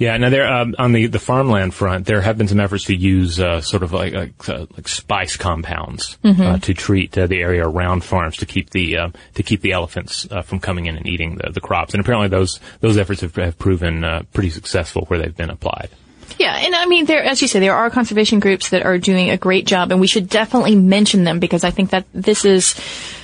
Yeah, 0.00 0.16
now 0.16 0.30
there 0.30 0.50
um, 0.50 0.74
on 0.78 0.92
the, 0.92 1.08
the 1.08 1.18
farmland 1.18 1.74
front, 1.74 2.06
there 2.06 2.22
have 2.22 2.38
been 2.38 2.48
some 2.48 2.58
efforts 2.58 2.84
to 2.84 2.96
use 2.96 3.38
uh, 3.38 3.60
sort 3.60 3.82
of 3.82 3.92
like 3.92 4.14
like, 4.14 4.48
uh, 4.48 4.64
like 4.74 4.88
spice 4.88 5.36
compounds 5.36 6.16
uh, 6.24 6.56
to 6.60 6.72
treat 6.72 7.18
uh, 7.18 7.26
the 7.26 7.42
area 7.42 7.68
around 7.68 8.02
farms 8.02 8.38
to 8.38 8.46
keep 8.46 8.70
the 8.70 8.96
uh, 8.96 9.08
to 9.34 9.42
keep 9.42 9.60
the 9.60 9.72
elephants 9.72 10.26
uh, 10.30 10.40
from 10.40 10.58
coming 10.58 10.86
in 10.86 10.96
and 10.96 11.06
eating 11.06 11.34
the, 11.34 11.50
the 11.50 11.60
crops. 11.60 11.92
And 11.92 12.00
apparently, 12.00 12.28
those 12.28 12.60
those 12.80 12.96
efforts 12.96 13.20
have, 13.20 13.36
have 13.36 13.58
proven 13.58 14.02
uh, 14.02 14.22
pretty 14.32 14.48
successful 14.48 15.04
where 15.08 15.18
they've 15.18 15.36
been 15.36 15.50
applied. 15.50 15.90
Yeah, 16.38 16.56
and 16.56 16.74
I 16.74 16.86
mean, 16.86 17.04
there, 17.04 17.22
as 17.22 17.42
you 17.42 17.48
say, 17.48 17.60
there 17.60 17.76
are 17.76 17.90
conservation 17.90 18.40
groups 18.40 18.70
that 18.70 18.86
are 18.86 18.96
doing 18.96 19.28
a 19.28 19.36
great 19.36 19.66
job, 19.66 19.92
and 19.92 20.00
we 20.00 20.06
should 20.06 20.30
definitely 20.30 20.76
mention 20.76 21.24
them 21.24 21.40
because 21.40 21.62
I 21.62 21.72
think 21.72 21.90
that 21.90 22.06
this 22.14 22.46
is 22.46 22.74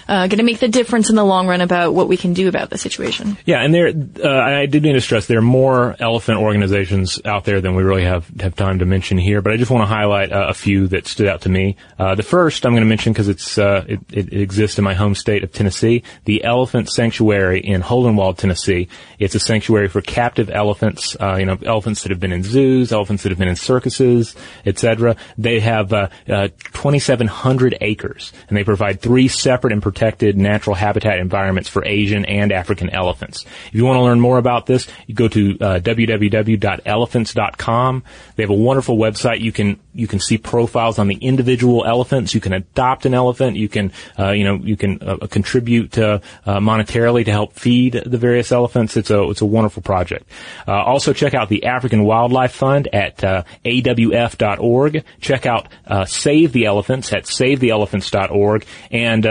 uh, 0.08 0.26
going 0.28 0.38
to 0.38 0.44
make 0.44 0.60
the 0.60 0.68
difference 0.68 1.10
in 1.10 1.16
the 1.16 1.24
long 1.24 1.46
run 1.46 1.60
about 1.60 1.94
what 1.94 2.08
we 2.08 2.16
can 2.16 2.32
do 2.32 2.48
about 2.48 2.70
the 2.70 2.78
situation. 2.78 3.36
Yeah, 3.44 3.62
and 3.62 3.74
there, 3.74 3.88
uh, 3.88 4.28
I 4.28 4.66
did 4.66 4.82
need 4.82 4.92
to 4.92 5.00
stress 5.00 5.26
there 5.26 5.38
are 5.38 5.42
more 5.42 5.96
elephant 5.98 6.38
organizations 6.38 7.20
out 7.24 7.44
there 7.44 7.60
than 7.60 7.74
we 7.74 7.82
really 7.82 8.04
have 8.04 8.28
have 8.40 8.54
time 8.54 8.78
to 8.78 8.86
mention 8.86 9.18
here. 9.18 9.42
But 9.42 9.52
I 9.52 9.56
just 9.56 9.70
want 9.70 9.82
to 9.82 9.86
highlight 9.86 10.32
uh, 10.32 10.46
a 10.48 10.54
few 10.54 10.86
that 10.88 11.06
stood 11.06 11.26
out 11.26 11.42
to 11.42 11.48
me. 11.48 11.76
Uh, 11.98 12.14
the 12.14 12.22
first 12.22 12.64
I'm 12.64 12.72
going 12.72 12.82
to 12.82 12.88
mention 12.88 13.12
because 13.12 13.28
it's 13.28 13.58
uh, 13.58 13.84
it, 13.88 14.00
it, 14.12 14.32
exists 14.32 14.78
in 14.78 14.84
my 14.84 14.94
home 14.94 15.14
state 15.14 15.42
of 15.42 15.52
Tennessee, 15.52 16.02
the 16.24 16.44
Elephant 16.44 16.88
Sanctuary 16.88 17.60
in 17.60 17.82
Hohenwald, 17.82 18.38
Tennessee. 18.38 18.88
It's 19.18 19.34
a 19.34 19.40
sanctuary 19.40 19.88
for 19.88 20.00
captive 20.00 20.50
elephants. 20.50 21.16
Uh, 21.20 21.36
you 21.36 21.46
know, 21.46 21.58
elephants 21.64 22.02
that 22.02 22.10
have 22.10 22.20
been 22.20 22.32
in 22.32 22.42
zoos, 22.42 22.92
elephants 22.92 23.22
that 23.24 23.30
have 23.30 23.38
been 23.38 23.48
in 23.48 23.56
circuses, 23.56 24.36
etc. 24.64 25.16
They 25.36 25.60
have 25.60 25.90
2,700 25.90 27.78
acres, 27.80 28.32
and 28.48 28.56
they 28.56 28.64
provide 28.64 29.00
three 29.00 29.28
separate 29.28 29.72
and 29.72 29.82
protected 29.96 30.36
natural 30.36 30.76
habitat 30.76 31.18
environments 31.18 31.70
for 31.70 31.82
Asian 31.86 32.26
and 32.26 32.52
African 32.52 32.90
elephants. 32.90 33.46
If 33.68 33.74
you 33.74 33.86
want 33.86 33.96
to 33.96 34.02
learn 34.02 34.20
more 34.20 34.36
about 34.36 34.66
this, 34.66 34.86
you 35.06 35.14
go 35.14 35.26
to 35.28 35.56
uh, 35.58 35.80
www.elephants.com. 35.80 38.04
They 38.36 38.42
have 38.42 38.50
a 38.50 38.54
wonderful 38.54 38.98
website. 38.98 39.40
You 39.40 39.52
can 39.52 39.80
you 39.94 40.06
can 40.06 40.20
see 40.20 40.36
profiles 40.36 40.98
on 40.98 41.08
the 41.08 41.14
individual 41.14 41.86
elephants. 41.86 42.34
You 42.34 42.42
can 42.42 42.52
adopt 42.52 43.06
an 43.06 43.14
elephant. 43.14 43.56
You 43.56 43.70
can 43.70 43.90
uh, 44.18 44.32
you 44.32 44.44
know 44.44 44.56
you 44.56 44.76
can 44.76 44.98
uh, 45.00 45.26
contribute 45.28 45.96
uh, 45.96 46.18
monetarily 46.44 47.24
to 47.24 47.30
help 47.30 47.54
feed 47.54 48.02
the 48.04 48.18
various 48.18 48.52
elephants. 48.52 48.98
It's 48.98 49.10
a 49.10 49.22
it's 49.30 49.40
a 49.40 49.46
wonderful 49.46 49.82
project. 49.82 50.28
Uh, 50.68 50.72
also 50.72 51.14
check 51.14 51.32
out 51.32 51.48
the 51.48 51.64
African 51.64 52.04
Wildlife 52.04 52.52
Fund 52.52 52.90
at 52.92 53.24
uh, 53.24 53.44
awf.org. 53.64 55.04
Check 55.20 55.46
out 55.46 55.68
Save 56.06 56.52
the 56.52 56.66
Elephants 56.66 57.14
at 57.14 57.24
savetheelephants.org 57.24 58.66
and 58.90 59.26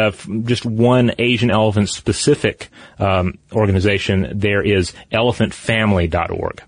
just 0.47 0.54
one 0.63 1.11
Asian 1.17 1.49
elephant 1.49 1.89
specific 1.89 2.69
um, 2.99 3.39
organization 3.51 4.31
there 4.35 4.61
is 4.61 4.93
elephantfamily.org. 5.11 6.63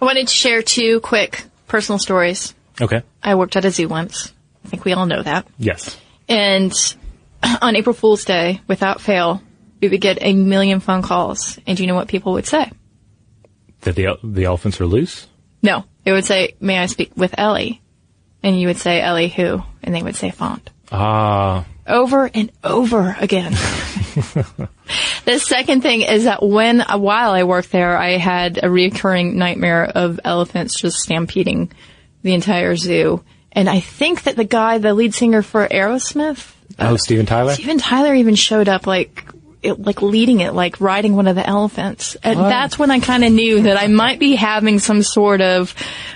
I 0.00 0.04
wanted 0.04 0.26
to 0.28 0.34
share 0.34 0.62
two 0.62 1.00
quick 1.00 1.44
personal 1.68 1.98
stories. 1.98 2.54
Okay. 2.80 3.02
I 3.22 3.34
worked 3.36 3.54
at 3.56 3.64
a 3.64 3.70
zoo 3.70 3.86
once. 3.86 4.32
I 4.64 4.68
think 4.68 4.84
we 4.84 4.92
all 4.92 5.06
know 5.06 5.22
that. 5.22 5.46
Yes. 5.58 5.96
And 6.28 6.72
on 7.62 7.76
April 7.76 7.94
Fool's 7.94 8.24
Day, 8.24 8.60
without 8.66 9.00
fail, 9.00 9.42
we 9.80 9.88
would 9.88 10.00
get 10.00 10.18
a 10.20 10.32
million 10.32 10.80
phone 10.80 11.02
calls. 11.02 11.58
And 11.66 11.76
do 11.76 11.82
you 11.82 11.86
know 11.86 11.94
what 11.94 12.08
people 12.08 12.32
would 12.32 12.46
say? 12.46 12.70
That 13.82 13.94
the, 13.94 14.18
the 14.22 14.44
elephants 14.44 14.80
are 14.80 14.86
loose? 14.86 15.26
No. 15.62 15.84
It 16.04 16.12
would 16.12 16.24
say, 16.24 16.56
may 16.60 16.78
I 16.78 16.86
speak 16.86 17.12
with 17.16 17.34
Ellie? 17.38 17.80
And 18.42 18.60
you 18.60 18.66
would 18.66 18.78
say, 18.78 19.00
Ellie 19.00 19.28
who? 19.28 19.62
And 19.82 19.94
they 19.94 20.02
would 20.02 20.16
say 20.16 20.30
Font. 20.30 20.68
Ah. 20.90 21.64
Over 21.86 22.30
and 22.32 22.52
over 22.62 23.16
again. 23.18 23.52
the 25.24 25.38
second 25.38 25.82
thing 25.82 26.02
is 26.02 26.24
that 26.24 26.42
when, 26.42 26.80
while 26.80 27.32
I 27.32 27.42
worked 27.42 27.72
there, 27.72 27.96
I 27.96 28.18
had 28.18 28.60
a 28.62 28.70
recurring 28.70 29.36
nightmare 29.36 29.84
of 29.84 30.20
elephants 30.24 30.80
just 30.80 30.98
stampeding 30.98 31.72
the 32.22 32.34
entire 32.34 32.76
zoo. 32.76 33.24
And 33.50 33.68
I 33.68 33.80
think 33.80 34.22
that 34.24 34.36
the 34.36 34.44
guy, 34.44 34.78
the 34.78 34.94
lead 34.94 35.14
singer 35.14 35.42
for 35.42 35.66
Aerosmith, 35.66 36.52
oh, 36.78 36.96
Steven 36.96 37.26
Tyler? 37.26 37.54
Steven 37.54 37.78
Tyler 37.78 38.14
even 38.14 38.34
showed 38.34 38.68
up 38.68 38.86
like 38.86 39.26
it, 39.62 39.80
like 39.80 40.02
leading 40.02 40.40
it, 40.40 40.54
like 40.54 40.80
riding 40.80 41.14
one 41.14 41.28
of 41.28 41.36
the 41.36 41.46
elephants. 41.46 42.16
And 42.22 42.38
that's 42.38 42.78
when 42.78 42.90
I 42.90 43.00
kind 43.00 43.24
of 43.24 43.32
knew 43.32 43.62
that 43.62 43.76
I 43.76 43.86
might 43.86 44.18
be 44.18 44.34
having 44.34 44.78
some 44.78 45.02
sort 45.02 45.40
of 45.40 45.74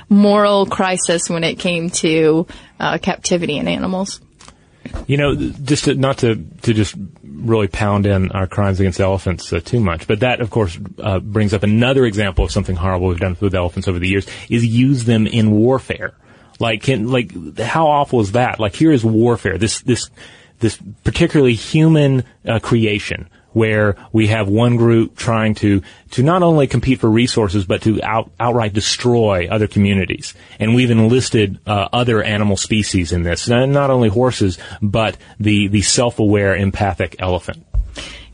moral 0.09 0.67
crisis 0.67 1.31
when 1.31 1.45
it 1.45 1.59
came 1.59 1.91
to 1.91 2.47
uh, 2.81 2.99
captivity 2.99 3.57
in 3.57 3.69
animals. 3.69 4.21
You 5.07 5.17
know, 5.17 5.35
just 5.35 5.85
to, 5.85 5.95
not 5.95 6.19
to 6.19 6.37
to 6.63 6.75
just 6.75 6.95
really 7.25 7.69
pound 7.69 8.07
in 8.07 8.33
our 8.33 8.47
crimes 8.47 8.81
against 8.81 9.01
elephants 9.01 9.53
uh, 9.53 9.61
too 9.61 9.81
much, 9.81 10.07
but 10.07 10.21
that, 10.21 10.41
of 10.41 10.51
course, 10.51 10.79
uh, 10.99 11.21
brings 11.21 11.55
up 11.55 11.63
another 11.63 12.05
example 12.05 12.45
of 12.45 12.51
something 12.51 12.77
horrible 12.77 13.09
we've 13.09 13.21
done 13.21 13.37
with 13.41 13.55
elephants 13.55 13.89
over 13.89 13.99
the 13.99 14.09
years: 14.09 14.27
is 14.49 14.65
use 14.65 15.05
them 15.05 15.27
in 15.27 15.51
warfare. 15.51 16.15
Like, 16.59 16.83
can, 16.83 17.09
like, 17.09 17.59
how 17.59 17.87
awful 17.87 18.21
is 18.21 18.33
that? 18.33 18.59
Like, 18.59 18.75
here 18.75 18.91
is 18.91 19.05
warfare. 19.05 19.59
This 19.59 19.81
this 19.81 20.11
this 20.59 20.79
particularly 21.05 21.55
human 21.55 22.25
uh, 22.47 22.59
creation 22.61 23.29
where 23.57 23.97
we 24.13 24.27
have 24.27 24.49
one 24.49 24.77
group 24.77 25.17
trying 25.17 25.55
to 25.55 25.81
to 26.11 26.23
not 26.23 26.43
only 26.43 26.67
compete 26.67 27.01
for 27.01 27.09
resources 27.09 27.65
but 27.65 27.81
to 27.81 28.03
out, 28.03 28.31
outright 28.39 28.75
destroy 28.75 29.49
other 29.51 29.67
communities. 29.67 30.35
And 30.61 30.75
we've 30.75 30.91
enlisted 30.91 31.59
uh, 31.67 31.89
other 31.91 32.23
animal 32.23 32.59
species 32.59 33.13
in 33.13 33.23
this, 33.23 33.49
not 33.49 33.89
only 33.89 34.11
horses 34.11 34.59
but 34.83 35.17
the 35.41 35.69
the 35.69 35.81
self-aware 35.81 36.55
empathic 36.55 37.17
elephant. 37.19 37.65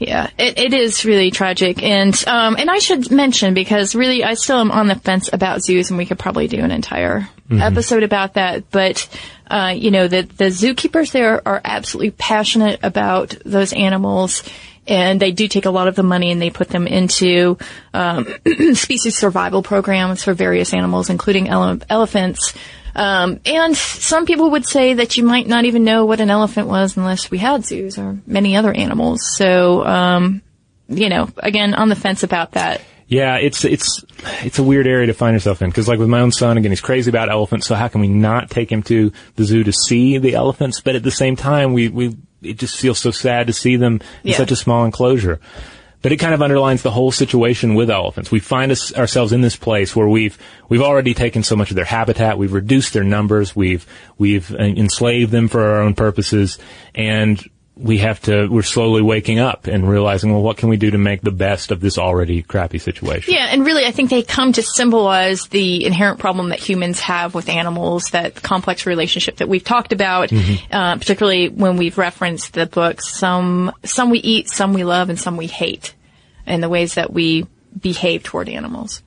Yeah, 0.01 0.29
it, 0.37 0.59
it 0.59 0.75
is 0.75 1.05
really 1.05 1.31
tragic, 1.31 1.81
and 1.81 2.13
um, 2.27 2.57
and 2.59 2.69
I 2.69 2.79
should 2.79 3.13
mention 3.13 3.55
because 3.55 3.95
really 3.95 4.25
I 4.25 4.35
still 4.35 4.59
am 4.59 4.73
on 4.73 4.89
the 4.89 4.97
fence 4.97 5.31
about 5.33 5.63
zoos, 5.63 5.91
and 5.91 5.99
we 5.99 6.07
could 6.07 6.19
probably 6.19 6.49
do 6.49 6.59
an 6.59 6.73
entire 6.73 7.29
mm-hmm. 7.53 7.63
episode 7.63 8.03
about 8.03 8.35
that. 8.35 8.71
But 8.71 9.09
uh, 9.47 9.75
you 9.77 9.91
know, 9.91 10.09
the 10.09 10.23
the 10.23 10.47
zookeepers 10.47 11.13
there 11.13 11.47
are 11.47 11.61
absolutely 11.65 12.13
passionate 12.13 12.81
about 12.83 13.37
those 13.45 13.73
animals, 13.73 14.43
and 14.87 15.21
they 15.21 15.33
do 15.33 15.49
take 15.49 15.67
a 15.67 15.71
lot 15.71 15.89
of 15.89 15.95
the 15.95 16.03
money 16.03 16.31
and 16.31 16.41
they 16.41 16.51
put 16.51 16.69
them 16.69 16.87
into 16.87 17.59
um, 17.95 18.27
species 18.75 19.17
survival 19.17 19.63
programs 19.63 20.25
for 20.25 20.35
various 20.35 20.73
animals, 20.75 21.11
including 21.11 21.49
ele- 21.49 21.81
elephants. 21.89 22.55
Um, 22.95 23.41
and 23.47 23.77
some 23.77 24.27
people 24.27 24.51
would 24.51 24.67
say 24.67 24.95
that 24.95 25.17
you 25.17 25.25
might 25.25 25.47
not 25.47 25.65
even 25.65 25.85
know 25.85 26.05
what 26.05 26.21
an 26.21 26.31
elephant 26.31 26.69
was 26.69 26.97
unless 26.97 27.31
we 27.31 27.39
had 27.39 27.65
zoos 27.65 27.99
or 27.99 28.19
many 28.27 28.57
other 28.57 28.73
animals. 28.73 29.21
So, 29.37 29.85
um, 29.85 30.43
you 30.89 31.09
know, 31.09 31.29
again, 31.39 31.75
on 31.75 31.89
the 31.89 31.97
fence 31.97 32.23
about 32.23 32.53
that. 32.53 32.83
Yeah, 33.13 33.37
it's 33.37 33.63
it's 33.67 34.03
it's 34.43 34.59
a 34.59 34.63
weird 34.63 34.87
area 34.87 35.09
to 35.09 35.13
find 35.13 35.35
yourself 35.35 35.61
in 35.61 35.69
because, 35.69 35.87
like 35.87 35.99
with 35.99 36.09
my 36.09 36.21
own 36.21 36.33
son, 36.33 36.57
again, 36.57 36.73
he's 36.73 36.81
crazy 36.81 37.11
about 37.11 37.29
elephants. 37.29 37.67
So 37.67 37.75
how 37.75 37.89
can 37.89 38.01
we 38.01 38.09
not 38.09 38.49
take 38.49 38.73
him 38.73 38.83
to 38.85 39.13
the 39.37 39.45
zoo 39.45 39.63
to 39.65 39.73
see 39.73 40.17
the 40.17 40.35
elephants? 40.35 40.81
But 40.81 40.97
at 40.97 41.03
the 41.03 41.11
same 41.11 41.37
time, 41.37 41.75
we 41.75 41.89
we 41.89 42.17
it 42.41 42.57
just 42.57 42.79
feels 42.79 42.99
so 42.99 43.11
sad 43.11 43.49
to 43.49 43.53
see 43.53 43.77
them 43.77 44.01
in 44.25 44.31
yeah. 44.31 44.39
such 44.39 44.51
a 44.51 44.57
small 44.57 44.87
enclosure. 44.87 45.41
But 46.01 46.13
it 46.13 46.17
kind 46.17 46.33
of 46.33 46.41
underlines 46.41 46.83
the 46.83 46.91
whole 46.91 47.13
situation 47.13 47.75
with 47.75 47.91
elephants. 47.91 48.31
We 48.31 48.41
find 48.41 48.73
us, 48.73 48.95
ourselves 48.95 49.33
in 49.33 49.43
this 49.43 49.57
place 49.57 49.95
where 49.95 50.09
we've 50.09 50.39
we've 50.71 50.81
already 50.81 51.13
taken 51.13 51.43
so 51.43 51.55
much 51.55 51.71
of 51.71 51.77
their 51.77 51.85
habitat, 51.85 52.39
we've 52.39 52.55
reduced 52.55 52.95
their 52.95 53.05
numbers, 53.05 53.55
we've 53.55 53.87
we've 54.17 54.51
enslaved 54.53 55.31
them 55.31 55.49
for 55.49 55.63
our 55.63 55.83
own 55.83 55.93
purposes, 55.95 56.59
and 56.95 57.45
we 57.75 57.99
have 57.99 58.21
to, 58.23 58.49
we're 58.49 58.63
slowly 58.63 59.01
waking 59.01 59.39
up 59.39 59.67
and 59.67 59.89
realizing, 59.89 60.31
well, 60.31 60.43
what 60.43 60.59
can 60.59 60.69
we 60.69 60.77
do 60.77 60.91
to 60.91 60.99
make 60.99 61.23
the 61.23 61.31
best 61.31 61.71
of 61.71 61.81
this 61.81 61.97
already 61.97 62.43
crappy 62.43 62.79
situation? 62.79 63.33
Yeah, 63.33 63.47
and 63.47 63.65
really, 63.65 63.87
I 63.87 63.93
think 63.93 64.11
they 64.11 64.23
come 64.23 64.53
to 64.53 64.63
symbolize 64.63 65.47
the 65.47 65.85
inherent 65.87 66.19
problem 66.19 66.51
that 66.51 66.61
humans 66.61 67.01
have 67.01 67.35
with 67.35 67.49
animals, 67.49 68.11
that 68.11 68.43
complex 68.43 68.85
relationship 68.85 69.37
that 69.37 69.49
we've 69.49 69.65
talked 69.65 69.93
about, 69.93 70.29
mm-hmm. 70.29 70.73
uh, 70.73 70.97
particularly 70.97 71.49
when 71.49 71.79
we've 71.79 71.97
referenced 71.97 72.53
the 72.53 72.67
books. 72.67 73.09
Some, 73.09 73.73
some 73.85 74.11
we 74.11 74.19
eat, 74.19 74.51
some 74.51 74.75
we 74.75 74.85
love, 74.85 75.09
and 75.09 75.19
some 75.19 75.39
we 75.39 75.47
hate, 75.47 75.95
and 76.47 76.63
the 76.63 76.69
ways 76.69 76.95
that 76.95 77.11
we 77.11 77.47
behave 77.81 78.23
toward 78.23 78.51
animals. 78.51 79.03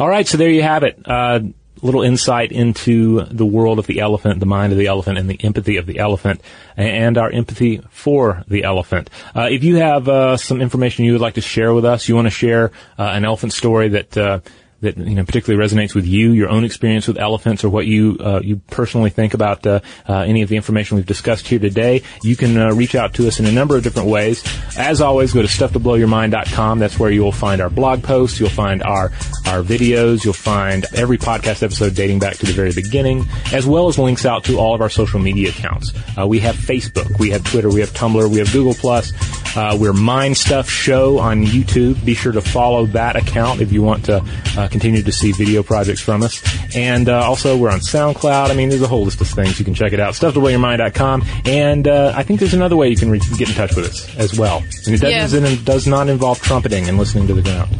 All 0.00 0.08
right, 0.08 0.26
so 0.26 0.36
there 0.36 0.50
you 0.50 0.62
have 0.62 0.82
it. 0.82 0.98
Uh, 1.04 1.40
little 1.84 2.02
insight 2.02 2.50
into 2.50 3.24
the 3.26 3.46
world 3.46 3.78
of 3.78 3.86
the 3.86 4.00
elephant, 4.00 4.40
the 4.40 4.46
mind 4.46 4.72
of 4.72 4.78
the 4.78 4.86
elephant, 4.86 5.18
and 5.18 5.28
the 5.28 5.38
empathy 5.44 5.76
of 5.76 5.86
the 5.86 5.98
elephant, 5.98 6.40
and 6.76 7.18
our 7.18 7.30
empathy 7.30 7.80
for 7.90 8.42
the 8.48 8.64
elephant. 8.64 9.10
Uh, 9.36 9.48
if 9.50 9.62
you 9.62 9.76
have 9.76 10.08
uh, 10.08 10.36
some 10.36 10.60
information 10.60 11.04
you 11.04 11.12
would 11.12 11.20
like 11.20 11.34
to 11.34 11.40
share 11.40 11.74
with 11.74 11.84
us, 11.84 12.08
you 12.08 12.14
want 12.14 12.26
to 12.26 12.30
share 12.30 12.72
uh, 12.98 13.02
an 13.02 13.24
elephant 13.24 13.52
story 13.52 13.88
that 13.90 14.16
uh, 14.16 14.40
that 14.84 14.96
you 14.96 15.14
know 15.14 15.24
particularly 15.24 15.62
resonates 15.62 15.94
with 15.94 16.06
you, 16.06 16.32
your 16.32 16.48
own 16.48 16.64
experience 16.64 17.08
with 17.08 17.18
elephants, 17.18 17.64
or 17.64 17.68
what 17.68 17.86
you 17.86 18.16
uh, 18.20 18.40
you 18.42 18.60
personally 18.70 19.10
think 19.10 19.34
about 19.34 19.66
uh, 19.66 19.80
uh, 20.08 20.18
any 20.20 20.42
of 20.42 20.48
the 20.48 20.56
information 20.56 20.96
we've 20.96 21.06
discussed 21.06 21.48
here 21.48 21.58
today, 21.58 22.02
you 22.22 22.36
can 22.36 22.56
uh, 22.56 22.72
reach 22.72 22.94
out 22.94 23.14
to 23.14 23.26
us 23.26 23.40
in 23.40 23.46
a 23.46 23.52
number 23.52 23.76
of 23.76 23.82
different 23.82 24.08
ways. 24.08 24.44
As 24.78 25.00
always, 25.00 25.32
go 25.32 25.42
to 25.42 25.48
stufftoblowyourmind.com. 25.48 26.78
That's 26.78 26.98
where 26.98 27.10
you 27.10 27.22
will 27.22 27.32
find 27.32 27.60
our 27.60 27.70
blog 27.70 28.02
posts, 28.02 28.38
you'll 28.38 28.48
find 28.48 28.82
our 28.82 29.12
our 29.46 29.62
videos, 29.62 30.24
you'll 30.24 30.32
find 30.32 30.86
every 30.94 31.18
podcast 31.18 31.62
episode 31.62 31.94
dating 31.94 32.18
back 32.18 32.36
to 32.36 32.46
the 32.46 32.52
very 32.52 32.72
beginning, 32.72 33.24
as 33.52 33.66
well 33.66 33.88
as 33.88 33.98
links 33.98 34.24
out 34.24 34.44
to 34.44 34.58
all 34.58 34.74
of 34.74 34.80
our 34.80 34.90
social 34.90 35.20
media 35.20 35.50
accounts. 35.50 35.92
Uh, 36.18 36.26
we 36.26 36.40
have 36.40 36.56
Facebook, 36.56 37.18
we 37.18 37.30
have 37.30 37.44
Twitter, 37.44 37.68
we 37.68 37.80
have 37.80 37.90
Tumblr, 37.90 38.30
we 38.30 38.38
have 38.38 38.52
Google 38.52 38.74
Plus. 38.74 39.12
Uh, 39.56 39.76
we're 39.78 39.92
Mind 39.92 40.36
Stuff 40.36 40.68
Show 40.68 41.18
on 41.18 41.44
YouTube. 41.44 42.04
Be 42.04 42.14
sure 42.14 42.32
to 42.32 42.40
follow 42.40 42.86
that 42.86 43.14
account 43.14 43.60
if 43.60 43.72
you 43.72 43.82
want 43.82 44.06
to 44.06 44.24
uh, 44.58 44.68
continue 44.68 45.02
to 45.02 45.12
see 45.12 45.30
video 45.30 45.62
projects 45.62 46.00
from 46.00 46.24
us. 46.24 46.42
And 46.74 47.08
uh, 47.08 47.24
also, 47.24 47.56
we're 47.56 47.70
on 47.70 47.78
SoundCloud. 47.78 48.50
I 48.50 48.54
mean, 48.54 48.68
there's 48.68 48.82
a 48.82 48.88
whole 48.88 49.04
list 49.04 49.20
of 49.20 49.28
things. 49.28 49.58
You 49.58 49.64
can 49.64 49.74
check 49.74 49.92
it 49.92 50.00
out. 50.00 50.14
StuffToBlowYourMind.com. 50.14 51.22
And 51.44 51.86
uh, 51.86 52.12
I 52.16 52.24
think 52.24 52.40
there's 52.40 52.54
another 52.54 52.76
way 52.76 52.88
you 52.88 52.96
can 52.96 53.12
get 53.12 53.48
in 53.48 53.54
touch 53.54 53.76
with 53.76 53.86
us 53.86 54.16
as 54.16 54.36
well. 54.36 54.58
And 54.86 54.94
it, 54.94 55.00
does, 55.00 55.32
yeah. 55.32 55.48
it 55.48 55.64
does 55.64 55.86
not 55.86 56.08
involve 56.08 56.42
trumpeting 56.42 56.88
and 56.88 56.98
listening 56.98 57.28
to 57.28 57.34
the 57.34 57.42
ground. 57.42 57.70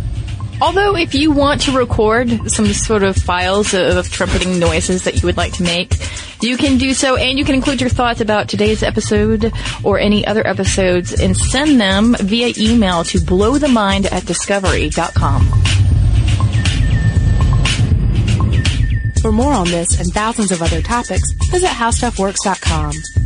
Although, 0.60 0.96
if 0.96 1.14
you 1.14 1.30
want 1.30 1.62
to 1.62 1.72
record 1.72 2.50
some 2.50 2.66
sort 2.66 3.02
of 3.02 3.16
files 3.16 3.74
of 3.74 4.10
trumpeting 4.10 4.58
noises 4.58 5.04
that 5.04 5.20
you 5.20 5.26
would 5.26 5.36
like 5.36 5.52
to 5.54 5.62
make, 5.62 5.94
you 6.40 6.56
can 6.56 6.78
do 6.78 6.94
so, 6.94 7.16
and 7.16 7.38
you 7.38 7.44
can 7.44 7.54
include 7.54 7.80
your 7.80 7.90
thoughts 7.90 8.20
about 8.20 8.48
today's 8.48 8.82
episode 8.82 9.52
or 9.82 9.98
any 9.98 10.26
other 10.26 10.46
episodes 10.46 11.12
and 11.12 11.36
send 11.36 11.80
them 11.80 12.14
via 12.20 12.52
email 12.56 13.04
to 13.04 13.18
blowthemind 13.18 14.10
at 14.12 14.24
discovery.com. 14.26 15.46
For 19.20 19.32
more 19.32 19.54
on 19.54 19.66
this 19.68 19.98
and 19.98 20.12
thousands 20.12 20.52
of 20.52 20.60
other 20.60 20.82
topics, 20.82 21.32
visit 21.50 21.70
howstuffworks.com. 21.70 23.23